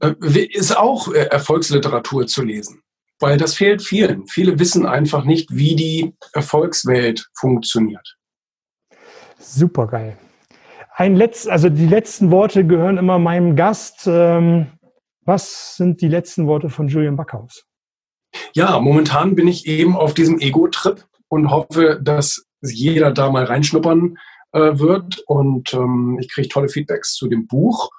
Äh, 0.00 0.14
ist 0.52 0.76
auch 0.76 1.12
äh, 1.12 1.26
Erfolgsliteratur 1.26 2.26
zu 2.26 2.42
lesen, 2.42 2.82
weil 3.18 3.36
das 3.36 3.54
fehlt 3.54 3.82
vielen. 3.82 4.26
Viele 4.28 4.58
wissen 4.58 4.86
einfach 4.86 5.24
nicht, 5.24 5.54
wie 5.54 5.74
die 5.74 6.14
Erfolgswelt 6.32 7.28
funktioniert. 7.34 8.16
Super 9.38 9.86
geil. 9.86 10.16
Ein 10.94 11.16
letzt, 11.16 11.48
also 11.48 11.68
die 11.68 11.86
letzten 11.86 12.30
Worte 12.30 12.66
gehören 12.66 12.96
immer 12.96 13.18
meinem 13.18 13.56
Gast. 13.56 14.06
Ähm, 14.06 14.68
was 15.26 15.76
sind 15.76 16.00
die 16.00 16.08
letzten 16.08 16.46
Worte 16.46 16.70
von 16.70 16.88
Julian 16.88 17.16
Backhaus? 17.16 17.64
Ja, 18.54 18.78
momentan 18.80 19.34
bin 19.34 19.48
ich 19.48 19.66
eben 19.66 19.96
auf 19.96 20.14
diesem 20.14 20.38
Ego-Trip 20.38 21.04
und 21.28 21.50
hoffe, 21.50 22.00
dass 22.02 22.46
jeder 22.62 23.10
da 23.10 23.30
mal 23.30 23.44
reinschnuppern 23.44 24.18
äh, 24.52 24.78
wird. 24.78 25.18
Und 25.26 25.74
ähm, 25.74 26.18
ich 26.20 26.30
kriege 26.32 26.48
tolle 26.48 26.68
Feedbacks 26.68 27.14
zu 27.14 27.28
dem 27.28 27.46
Buch, 27.46 27.90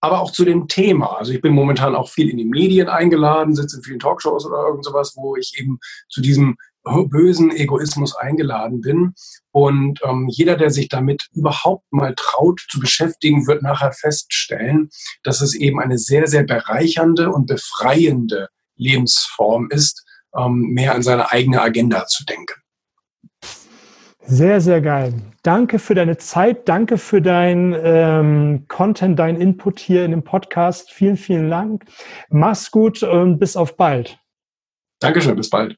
aber 0.00 0.20
auch 0.20 0.30
zu 0.30 0.44
dem 0.44 0.68
Thema. 0.68 1.18
Also 1.18 1.32
ich 1.32 1.40
bin 1.40 1.52
momentan 1.52 1.94
auch 1.94 2.08
viel 2.08 2.28
in 2.30 2.38
die 2.38 2.44
Medien 2.44 2.88
eingeladen, 2.88 3.54
sitze 3.54 3.78
in 3.78 3.82
vielen 3.82 3.98
Talkshows 3.98 4.46
oder 4.46 4.66
irgend 4.66 4.84
sowas, 4.84 5.14
wo 5.16 5.36
ich 5.36 5.58
eben 5.58 5.78
zu 6.08 6.20
diesem 6.20 6.56
bösen 6.82 7.50
Egoismus 7.50 8.16
eingeladen 8.16 8.80
bin. 8.80 9.14
Und 9.52 10.00
ähm, 10.04 10.28
jeder, 10.30 10.56
der 10.56 10.70
sich 10.70 10.88
damit 10.88 11.28
überhaupt 11.32 11.84
mal 11.90 12.14
traut 12.16 12.60
zu 12.70 12.80
beschäftigen, 12.80 13.46
wird 13.46 13.62
nachher 13.62 13.92
feststellen, 13.92 14.90
dass 15.22 15.40
es 15.40 15.54
eben 15.54 15.80
eine 15.80 15.98
sehr, 15.98 16.26
sehr 16.26 16.44
bereichernde 16.44 17.30
und 17.30 17.46
befreiende 17.46 18.48
Lebensform 18.76 19.68
ist, 19.70 20.04
ähm, 20.36 20.70
mehr 20.72 20.94
an 20.94 21.02
seine 21.02 21.30
eigene 21.30 21.60
Agenda 21.60 22.06
zu 22.06 22.24
denken. 22.24 22.54
Sehr, 24.26 24.60
sehr 24.60 24.80
geil. 24.80 25.14
Danke 25.42 25.78
für 25.78 25.94
deine 25.94 26.16
Zeit, 26.18 26.68
danke 26.68 26.98
für 26.98 27.20
dein 27.20 27.74
ähm, 27.82 28.64
Content, 28.68 29.18
dein 29.18 29.40
Input 29.40 29.80
hier 29.80 30.04
in 30.04 30.12
dem 30.12 30.22
Podcast. 30.22 30.92
Vielen, 30.92 31.16
vielen 31.16 31.50
Dank. 31.50 31.84
Mach's 32.28 32.70
gut 32.70 33.02
und 33.02 33.38
bis 33.38 33.56
auf 33.56 33.76
bald. 33.76 34.18
Dankeschön, 35.00 35.34
bis 35.34 35.50
bald. 35.50 35.76